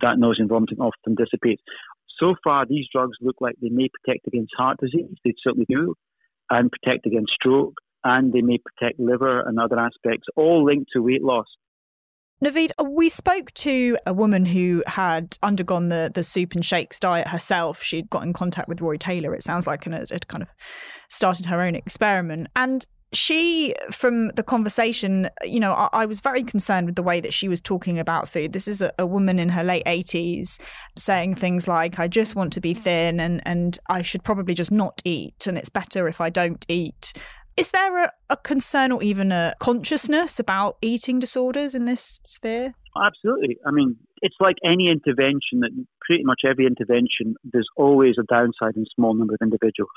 that 0.00 0.18
nausea 0.18 0.44
and 0.44 0.48
vomiting 0.48 0.78
often 0.78 1.14
dissipates. 1.14 1.60
So 2.18 2.36
far, 2.42 2.64
these 2.64 2.86
drugs 2.90 3.18
look 3.20 3.36
like 3.38 3.56
they 3.60 3.68
may 3.68 3.90
protect 4.02 4.26
against 4.26 4.52
heart 4.56 4.78
disease. 4.80 5.14
They 5.22 5.34
certainly 5.44 5.66
do, 5.68 5.94
and 6.48 6.72
protect 6.72 7.04
against 7.04 7.34
stroke, 7.34 7.74
and 8.02 8.32
they 8.32 8.40
may 8.40 8.56
protect 8.64 8.98
liver 8.98 9.40
and 9.40 9.60
other 9.60 9.78
aspects, 9.78 10.26
all 10.36 10.64
linked 10.64 10.92
to 10.94 11.02
weight 11.02 11.22
loss. 11.22 11.48
Naveed, 12.42 12.70
we 12.82 13.10
spoke 13.10 13.52
to 13.52 13.98
a 14.06 14.14
woman 14.14 14.46
who 14.46 14.82
had 14.86 15.36
undergone 15.42 15.90
the, 15.90 16.10
the 16.12 16.22
soup 16.22 16.54
and 16.54 16.64
shakes 16.64 16.98
diet 16.98 17.28
herself. 17.28 17.82
She'd 17.82 18.08
got 18.08 18.22
in 18.22 18.32
contact 18.32 18.66
with 18.66 18.80
Roy 18.80 18.96
Taylor, 18.96 19.34
it 19.34 19.42
sounds 19.42 19.66
like, 19.66 19.84
and 19.84 19.94
had 19.94 20.28
kind 20.28 20.42
of 20.42 20.48
started 21.08 21.46
her 21.46 21.60
own 21.60 21.74
experiment. 21.74 22.48
And 22.56 22.86
she, 23.12 23.74
from 23.90 24.28
the 24.36 24.42
conversation, 24.42 25.28
you 25.42 25.60
know, 25.60 25.72
I, 25.74 25.88
I, 25.92 26.06
was 26.06 26.20
very 26.20 26.42
concerned 26.42 26.86
with 26.86 26.94
the 26.94 27.02
way 27.02 27.20
that 27.20 27.34
she 27.34 27.48
was 27.48 27.60
talking 27.60 27.98
about 27.98 28.28
food. 28.28 28.52
This 28.52 28.68
is 28.68 28.80
a, 28.80 28.92
a, 28.98 29.06
woman 29.06 29.38
in 29.38 29.48
her 29.48 29.64
late 29.64 29.84
80s 29.84 30.60
saying 30.96 31.34
things 31.34 31.66
like, 31.66 31.98
I 31.98 32.06
just 32.06 32.36
want 32.36 32.52
to 32.52 32.60
be 32.60 32.72
thin 32.72 33.18
and, 33.18 33.42
and 33.44 33.78
I 33.88 34.02
should 34.02 34.22
probably 34.22 34.54
just 34.54 34.70
not 34.70 35.02
eat, 35.04 35.46
and 35.46 35.58
it's 35.58 35.68
better 35.68 36.06
if 36.08 36.20
I 36.20 36.30
don't 36.30 36.64
eat. 36.68 37.12
Is 37.60 37.70
there 37.72 38.04
a, 38.04 38.12
a 38.30 38.36
concern 38.36 38.90
or 38.90 39.02
even 39.02 39.32
a 39.32 39.54
consciousness 39.60 40.40
about 40.40 40.78
eating 40.80 41.18
disorders 41.18 41.74
in 41.74 41.84
this 41.84 42.18
sphere? 42.24 42.74
Oh, 42.96 43.02
absolutely. 43.04 43.58
I 43.66 43.70
mean, 43.70 43.96
it's 44.22 44.36
like 44.40 44.56
any 44.64 44.88
intervention 44.88 45.60
that 45.60 45.70
pretty 46.00 46.24
much 46.24 46.40
every 46.44 46.66
intervention, 46.66 47.36
there's 47.44 47.68
always 47.76 48.16
a 48.18 48.24
downside 48.24 48.76
in 48.76 48.84
small 48.96 49.14
number 49.14 49.34
of 49.34 49.40
individuals 49.42 49.90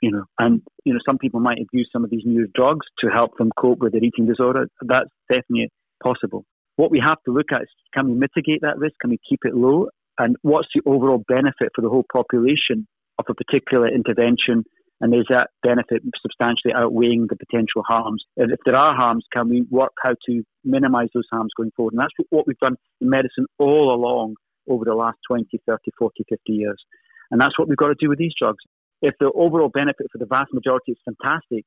you 0.00 0.10
know, 0.10 0.24
and 0.38 0.62
you 0.84 0.92
know, 0.92 1.00
some 1.06 1.18
people 1.18 1.40
might 1.40 1.58
abuse 1.60 1.88
some 1.92 2.04
of 2.04 2.10
these 2.10 2.22
new 2.24 2.46
drugs 2.54 2.86
to 3.00 3.08
help 3.08 3.36
them 3.38 3.50
cope 3.58 3.80
with 3.80 3.92
their 3.92 4.02
eating 4.02 4.26
disorder. 4.26 4.68
That's 4.82 5.10
definitely 5.30 5.70
possible. 6.02 6.44
What 6.76 6.90
we 6.90 7.00
have 7.04 7.18
to 7.26 7.32
look 7.32 7.52
at 7.52 7.62
is 7.62 7.68
can 7.94 8.06
we 8.06 8.14
mitigate 8.14 8.62
that 8.62 8.78
risk? 8.78 8.94
Can 9.00 9.10
we 9.10 9.18
keep 9.28 9.40
it 9.44 9.54
low? 9.54 9.88
And 10.18 10.36
what's 10.42 10.68
the 10.74 10.82
overall 10.86 11.22
benefit 11.28 11.70
for 11.74 11.82
the 11.82 11.88
whole 11.88 12.04
population 12.12 12.86
of 13.18 13.26
a 13.28 13.34
particular 13.34 13.88
intervention? 13.88 14.64
And 15.00 15.14
is 15.14 15.24
that 15.30 15.50
benefit 15.62 16.02
substantially 16.20 16.74
outweighing 16.74 17.26
the 17.28 17.36
potential 17.36 17.82
harms? 17.86 18.22
And 18.36 18.52
if 18.52 18.58
there 18.66 18.76
are 18.76 18.94
harms, 18.94 19.24
can 19.32 19.48
we 19.48 19.62
work 19.70 19.92
how 20.02 20.14
to 20.26 20.42
minimize 20.64 21.08
those 21.14 21.28
harms 21.32 21.52
going 21.56 21.72
forward? 21.74 21.94
And 21.94 22.00
that's 22.00 22.12
what 22.28 22.46
we've 22.46 22.58
done 22.58 22.76
in 23.00 23.08
medicine 23.08 23.46
all 23.58 23.94
along 23.94 24.34
over 24.68 24.84
the 24.84 24.94
last 24.94 25.18
20, 25.26 25.46
30, 25.66 25.90
40, 25.98 26.24
50 26.28 26.52
years. 26.52 26.84
And 27.30 27.40
that's 27.40 27.58
what 27.58 27.68
we've 27.68 27.78
got 27.78 27.88
to 27.88 27.94
do 27.98 28.10
with 28.10 28.18
these 28.18 28.34
drugs 28.38 28.62
if 29.02 29.14
the 29.18 29.30
overall 29.34 29.68
benefit 29.68 30.06
for 30.12 30.18
the 30.18 30.26
vast 30.26 30.52
majority 30.52 30.92
is 30.92 30.98
fantastic, 31.04 31.64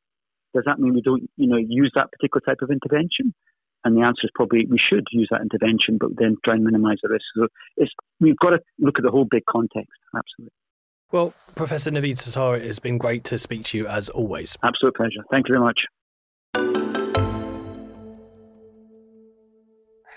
does 0.54 0.64
that 0.66 0.80
mean 0.80 0.94
we 0.94 1.02
don't, 1.02 1.30
you 1.36 1.48
know, 1.48 1.58
use 1.58 1.92
that 1.96 2.12
particular 2.12 2.42
type 2.42 2.62
of 2.62 2.70
intervention? 2.70 3.34
And 3.84 3.98
the 3.98 4.02
answer 4.02 4.22
is 4.24 4.30
probably 4.34 4.66
we 4.66 4.78
should 4.78 5.06
use 5.12 5.28
that 5.32 5.42
intervention, 5.42 5.98
but 5.98 6.12
then 6.16 6.38
try 6.46 6.54
and 6.54 6.64
minimise 6.64 7.00
the 7.02 7.10
risk. 7.10 7.26
So 7.36 7.48
it's, 7.76 7.92
we've 8.20 8.38
got 8.38 8.52
to 8.52 8.60
look 8.80 8.98
at 8.98 9.04
the 9.04 9.12
whole 9.12 9.26
big 9.26 9.44
context. 9.50 9.92
Absolutely. 10.16 10.54
Well, 11.14 11.32
Professor 11.54 11.92
Naveed 11.92 12.16
Sattar, 12.16 12.58
it 12.58 12.66
has 12.66 12.80
been 12.80 12.98
great 12.98 13.24
to 13.26 13.38
speak 13.38 13.66
to 13.66 13.78
you 13.78 13.86
as 13.86 14.10
always. 14.10 14.58
Absolute 14.64 14.96
pleasure. 14.96 15.22
Thank 15.30 15.48
you 15.48 15.54
very 15.54 15.64
much. 15.64 15.80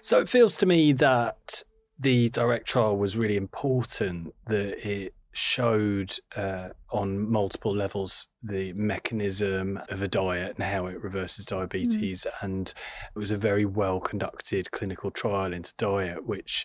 So 0.00 0.20
it 0.20 0.28
feels 0.30 0.56
to 0.56 0.64
me 0.64 0.94
that 0.94 1.62
the 1.98 2.30
direct 2.30 2.66
trial 2.66 2.96
was 2.96 3.14
really 3.14 3.36
important, 3.36 4.34
that 4.46 4.88
it 4.88 5.12
showed 5.32 6.16
uh, 6.34 6.68
on 6.90 7.30
multiple 7.30 7.76
levels 7.76 8.28
the 8.42 8.72
mechanism 8.72 9.78
of 9.90 10.00
a 10.00 10.08
diet 10.08 10.54
and 10.56 10.64
how 10.64 10.86
it 10.86 10.98
reverses 11.02 11.44
mm. 11.44 11.48
diabetes. 11.50 12.26
Mm. 12.26 12.42
And 12.42 12.74
it 13.14 13.18
was 13.18 13.30
a 13.30 13.36
very 13.36 13.66
well 13.66 14.00
conducted 14.00 14.70
clinical 14.70 15.10
trial 15.10 15.52
into 15.52 15.74
diet, 15.76 16.24
which, 16.26 16.64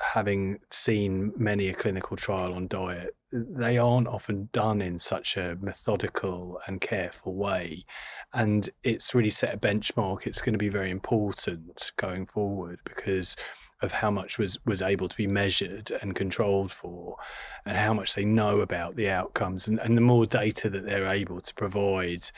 having 0.00 0.58
seen 0.70 1.32
many 1.36 1.68
a 1.68 1.74
clinical 1.74 2.16
trial 2.16 2.54
on 2.54 2.68
diet, 2.68 3.16
they 3.32 3.76
aren't 3.76 4.08
often 4.08 4.48
done 4.52 4.80
in 4.80 4.98
such 4.98 5.36
a 5.36 5.56
methodical 5.60 6.60
and 6.66 6.80
careful 6.80 7.34
way. 7.34 7.84
And 8.32 8.68
it's 8.82 9.14
really 9.14 9.30
set 9.30 9.54
a 9.54 9.58
benchmark. 9.58 10.26
It's 10.26 10.40
going 10.40 10.54
to 10.54 10.58
be 10.58 10.70
very 10.70 10.90
important 10.90 11.92
going 11.96 12.26
forward 12.26 12.80
because 12.84 13.36
of 13.80 13.92
how 13.92 14.10
much 14.10 14.38
was 14.38 14.58
was 14.64 14.82
able 14.82 15.08
to 15.08 15.16
be 15.16 15.26
measured 15.26 15.92
and 16.02 16.14
controlled 16.14 16.72
for 16.72 17.16
and 17.64 17.76
how 17.76 17.94
much 17.94 18.14
they 18.14 18.24
know 18.24 18.60
about 18.60 18.96
the 18.96 19.08
outcomes 19.08 19.68
and, 19.68 19.78
and 19.78 19.96
the 19.96 20.00
more 20.00 20.26
data 20.26 20.68
that 20.68 20.84
they're 20.84 21.06
able 21.06 21.40
to 21.40 21.54
provide 21.54 22.28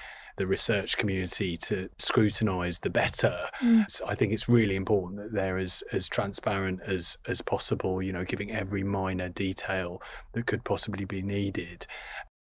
the 0.40 0.46
research 0.46 0.96
community 0.96 1.54
to 1.54 1.90
scrutinize 1.98 2.78
the 2.78 2.88
better. 2.88 3.36
Mm. 3.60 3.90
so 3.90 4.06
i 4.08 4.14
think 4.14 4.32
it's 4.32 4.48
really 4.48 4.74
important 4.74 5.20
that 5.20 5.32
they're 5.34 5.58
as 5.58 5.82
as 5.92 6.08
transparent 6.08 6.80
as 6.86 7.18
as 7.28 7.42
possible 7.42 8.00
you 8.00 8.10
know 8.10 8.24
giving 8.24 8.50
every 8.50 8.82
minor 8.82 9.28
detail 9.28 10.00
that 10.32 10.46
could 10.46 10.64
possibly 10.64 11.04
be 11.04 11.20
needed. 11.20 11.86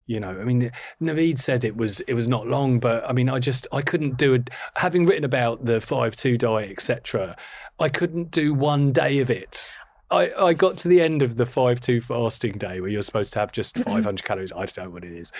You 0.08 0.20
know 0.22 0.30
i 0.42 0.46
mean 0.46 0.72
naveed 1.02 1.38
said 1.38 1.64
it 1.66 1.76
was 1.76 2.00
it 2.02 2.14
was 2.14 2.28
not 2.28 2.48
long 2.48 2.80
but 2.80 3.00
i 3.10 3.14
mean 3.14 3.30
i 3.30 3.40
just 3.40 3.68
i 3.72 3.82
couldn't 3.82 4.18
do 4.18 4.34
it 4.34 4.50
having 4.76 5.06
written 5.06 5.24
about 5.24 5.66
the 5.66 5.80
5-2 5.80 6.38
diet 6.38 6.72
etc 6.72 7.38
i 7.80 7.88
couldn't 7.88 8.32
do 8.32 8.54
one 8.54 8.92
day 8.92 9.20
of 9.20 9.30
it 9.30 9.72
I, 10.12 10.48
I 10.48 10.54
got 10.54 10.78
to 10.78 10.88
the 10.88 11.02
end 11.02 11.22
of 11.22 11.38
the 11.38 11.46
5-2 11.46 12.04
fasting 12.04 12.58
day 12.58 12.82
where 12.82 12.90
you're 12.90 13.02
supposed 13.02 13.34
to 13.34 13.40
have 13.40 13.52
just 13.52 13.78
500 13.78 14.24
calories. 14.24 14.52
I 14.52 14.66
don't 14.66 14.86
know 14.86 14.90
what 14.90 15.06
it 15.06 15.14
is. 15.14 15.32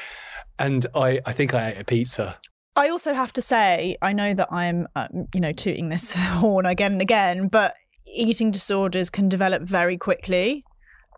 And 0.60 0.86
i 0.96 1.20
i 1.26 1.34
think 1.34 1.54
i 1.54 1.72
ate 1.72 1.78
a 1.78 1.84
pizza. 1.84 2.38
I 2.76 2.90
also 2.90 3.14
have 3.14 3.34
to 3.34 3.42
say, 3.42 3.98
I 4.02 4.14
know 4.14 4.34
that 4.34 4.48
I'm, 4.52 4.88
um, 4.96 5.28
you 5.36 5.42
know, 5.42 5.52
tooting 5.52 5.90
this 5.90 6.14
horn 6.16 6.66
again 6.66 6.94
and 6.94 7.02
again, 7.02 7.48
but 7.50 7.76
eating 8.06 8.52
disorders 8.52 9.10
can 9.10 9.28
develop 9.28 9.64
very 9.64 9.98
quickly. 9.98 10.64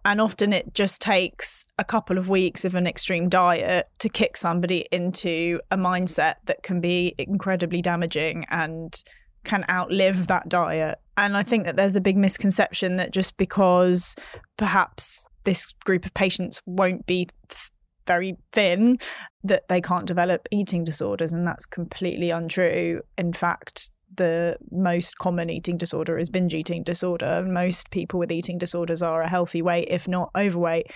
And 0.05 0.19
often 0.19 0.51
it 0.51 0.73
just 0.73 1.01
takes 1.01 1.63
a 1.77 1.83
couple 1.83 2.17
of 2.17 2.27
weeks 2.27 2.65
of 2.65 2.75
an 2.75 2.87
extreme 2.87 3.29
diet 3.29 3.87
to 3.99 4.09
kick 4.09 4.35
somebody 4.35 4.85
into 4.91 5.61
a 5.71 5.77
mindset 5.77 6.35
that 6.45 6.61
can 6.63 6.81
be 6.81 7.15
incredibly 7.17 7.81
damaging 7.81 8.45
and 8.49 9.01
can 9.43 9.65
outlive 9.69 10.27
that 10.27 10.49
diet. 10.49 10.99
And 11.17 11.37
I 11.37 11.43
think 11.43 11.65
that 11.65 11.75
there's 11.75 11.95
a 11.95 12.01
big 12.01 12.17
misconception 12.17 12.95
that 12.97 13.11
just 13.11 13.37
because 13.37 14.15
perhaps 14.57 15.25
this 15.43 15.73
group 15.85 16.05
of 16.05 16.13
patients 16.13 16.61
won't 16.65 17.05
be 17.05 17.27
th- 17.49 17.69
very 18.07 18.35
thin, 18.51 18.97
that 19.43 19.67
they 19.69 19.79
can't 19.79 20.05
develop 20.05 20.47
eating 20.51 20.83
disorders. 20.83 21.31
And 21.31 21.47
that's 21.47 21.65
completely 21.65 22.31
untrue. 22.31 23.01
In 23.17 23.31
fact, 23.31 23.91
the 24.15 24.57
most 24.71 25.17
common 25.17 25.49
eating 25.49 25.77
disorder 25.77 26.17
is 26.17 26.29
binge 26.29 26.53
eating 26.53 26.83
disorder. 26.83 27.43
Most 27.47 27.91
people 27.91 28.19
with 28.19 28.31
eating 28.31 28.57
disorders 28.57 29.01
are 29.01 29.21
a 29.21 29.29
healthy 29.29 29.61
weight, 29.61 29.87
if 29.89 30.07
not 30.07 30.29
overweight. 30.37 30.87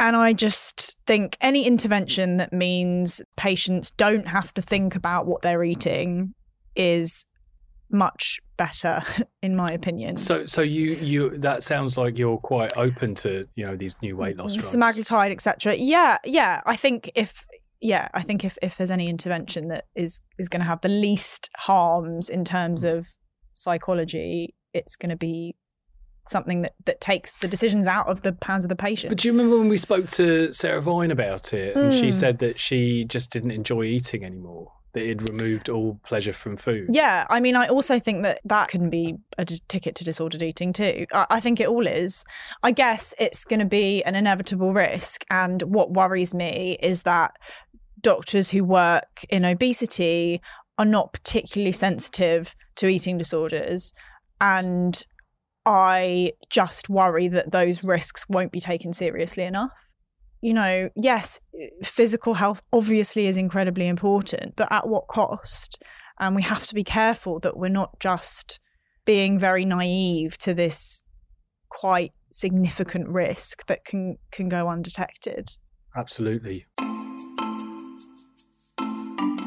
And 0.00 0.14
I 0.14 0.32
just 0.32 0.98
think 1.06 1.36
any 1.40 1.66
intervention 1.66 2.36
that 2.36 2.52
means 2.52 3.20
patients 3.36 3.90
don't 3.90 4.28
have 4.28 4.54
to 4.54 4.62
think 4.62 4.94
about 4.94 5.26
what 5.26 5.42
they're 5.42 5.64
eating 5.64 6.34
is 6.76 7.24
much 7.90 8.38
better 8.56 9.02
in 9.42 9.56
my 9.56 9.72
opinion 9.72 10.16
so 10.16 10.44
so 10.46 10.62
you 10.62 10.90
you 10.96 11.30
that 11.38 11.62
sounds 11.62 11.96
like 11.96 12.18
you're 12.18 12.38
quite 12.38 12.76
open 12.76 13.14
to 13.14 13.48
you 13.54 13.64
know 13.64 13.76
these 13.76 13.96
new 14.02 14.16
weight 14.16 14.36
loss 14.36 14.54
drugs 14.54 14.74
semaglutide 14.74 15.30
etc 15.30 15.74
yeah 15.76 16.18
yeah 16.24 16.60
i 16.66 16.76
think 16.76 17.10
if 17.14 17.46
yeah 17.80 18.08
i 18.14 18.22
think 18.22 18.44
if 18.44 18.58
if 18.60 18.76
there's 18.76 18.90
any 18.90 19.08
intervention 19.08 19.68
that 19.68 19.84
is 19.94 20.20
is 20.38 20.48
going 20.48 20.60
to 20.60 20.66
have 20.66 20.80
the 20.80 20.88
least 20.88 21.48
harms 21.56 22.28
in 22.28 22.44
terms 22.44 22.84
mm. 22.84 22.98
of 22.98 23.08
psychology 23.54 24.54
it's 24.74 24.96
going 24.96 25.10
to 25.10 25.16
be 25.16 25.54
something 26.28 26.62
that, 26.62 26.74
that 26.84 27.00
takes 27.00 27.32
the 27.34 27.48
decisions 27.48 27.86
out 27.86 28.08
of 28.08 28.22
the 28.22 28.36
hands 28.42 28.64
of 28.64 28.68
the 28.68 28.76
patient. 28.76 29.10
But 29.10 29.18
do 29.18 29.28
you 29.28 29.32
remember 29.32 29.58
when 29.58 29.68
we 29.68 29.78
spoke 29.78 30.08
to 30.10 30.52
Sarah 30.52 30.80
Vine 30.80 31.10
about 31.10 31.52
it 31.52 31.76
and 31.76 31.92
mm. 31.92 31.98
she 31.98 32.06
hmm. 32.06 32.16
said 32.16 32.38
that 32.38 32.60
she 32.60 33.04
just 33.04 33.30
didn't 33.30 33.50
enjoy 33.50 33.84
eating 33.84 34.24
anymore? 34.24 34.72
That 34.92 35.08
it 35.08 35.28
removed 35.28 35.68
all 35.68 36.00
pleasure 36.04 36.32
from 36.32 36.56
food. 36.56 36.88
Yeah, 36.90 37.26
I 37.28 37.40
mean, 37.40 37.56
I 37.56 37.68
also 37.68 37.98
think 38.00 38.22
that 38.22 38.40
that 38.44 38.68
can 38.68 38.88
be 38.88 39.16
a 39.36 39.44
d- 39.44 39.60
ticket 39.68 39.94
to 39.96 40.04
disordered 40.04 40.42
eating 40.42 40.72
too. 40.72 41.06
I, 41.12 41.26
I 41.30 41.40
think 41.40 41.60
it 41.60 41.68
all 41.68 41.86
is. 41.86 42.24
I 42.62 42.70
guess 42.70 43.14
it's 43.18 43.44
going 43.44 43.60
to 43.60 43.66
be 43.66 44.02
an 44.04 44.14
inevitable 44.14 44.72
risk. 44.72 45.24
And 45.30 45.62
what 45.62 45.92
worries 45.92 46.34
me 46.34 46.78
is 46.82 47.02
that 47.02 47.32
doctors 48.00 48.50
who 48.50 48.64
work 48.64 49.24
in 49.28 49.44
obesity 49.44 50.40
are 50.78 50.84
not 50.84 51.12
particularly 51.12 51.72
sensitive 51.72 52.54
to 52.76 52.86
eating 52.86 53.18
disorders. 53.18 53.92
And 54.40 55.04
I 55.66 56.32
just 56.48 56.88
worry 56.88 57.28
that 57.28 57.52
those 57.52 57.84
risks 57.84 58.24
won't 58.28 58.52
be 58.52 58.60
taken 58.60 58.92
seriously 58.92 59.42
enough 59.42 59.72
you 60.40 60.54
know, 60.54 60.88
yes, 60.94 61.40
physical 61.82 62.34
health 62.34 62.62
obviously 62.72 63.26
is 63.26 63.36
incredibly 63.36 63.88
important, 63.88 64.54
but 64.56 64.68
at 64.70 64.88
what 64.88 65.08
cost? 65.08 65.82
And 66.20 66.34
we 66.34 66.42
have 66.42 66.66
to 66.66 66.74
be 66.74 66.84
careful 66.84 67.40
that 67.40 67.56
we're 67.56 67.68
not 67.68 67.98
just 68.00 68.60
being 69.04 69.38
very 69.38 69.64
naive 69.64 70.36
to 70.38 70.54
this 70.54 71.02
quite 71.70 72.12
significant 72.30 73.08
risk 73.08 73.66
that 73.66 73.84
can 73.84 74.18
can 74.30 74.48
go 74.48 74.68
undetected. 74.68 75.56
Absolutely. 75.96 76.66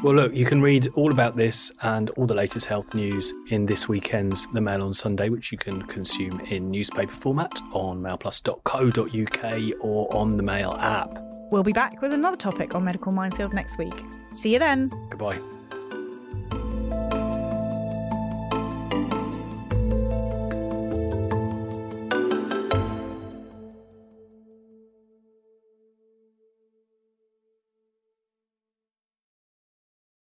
Well, 0.04 0.16
look, 0.16 0.34
you 0.34 0.46
can 0.46 0.64
read 0.64 0.88
all 0.96 1.12
about 1.12 1.36
this 1.36 1.72
and 1.84 2.10
all 2.12 2.26
the 2.26 2.34
latest 2.34 2.66
health 2.66 2.96
news 2.96 3.36
in 3.50 3.68
this 3.68 3.88
weekend's 3.88 4.48
The 4.48 4.60
Mail 4.60 4.82
on 4.82 4.94
Sunday, 4.94 5.30
which 5.30 5.52
you 5.52 5.60
can 5.60 5.84
consume 5.84 6.40
in 6.40 6.72
newspaper 6.72 7.14
format 7.14 7.62
on 7.72 8.02
mailplus.co.uk 8.02 9.74
or 9.80 10.12
on 10.16 10.38
the 10.38 10.44
Mail 10.44 10.76
app. 10.80 11.20
We'll 11.52 11.62
be 11.62 11.72
back 11.72 12.02
with 12.02 12.14
another 12.14 12.38
topic 12.38 12.74
on 12.74 12.84
Medical 12.84 13.12
Minefield 13.12 13.54
next 13.54 13.78
week. 13.78 14.04
See 14.32 14.54
you 14.54 14.60
then. 14.60 14.90
Goodbye. 15.12 15.40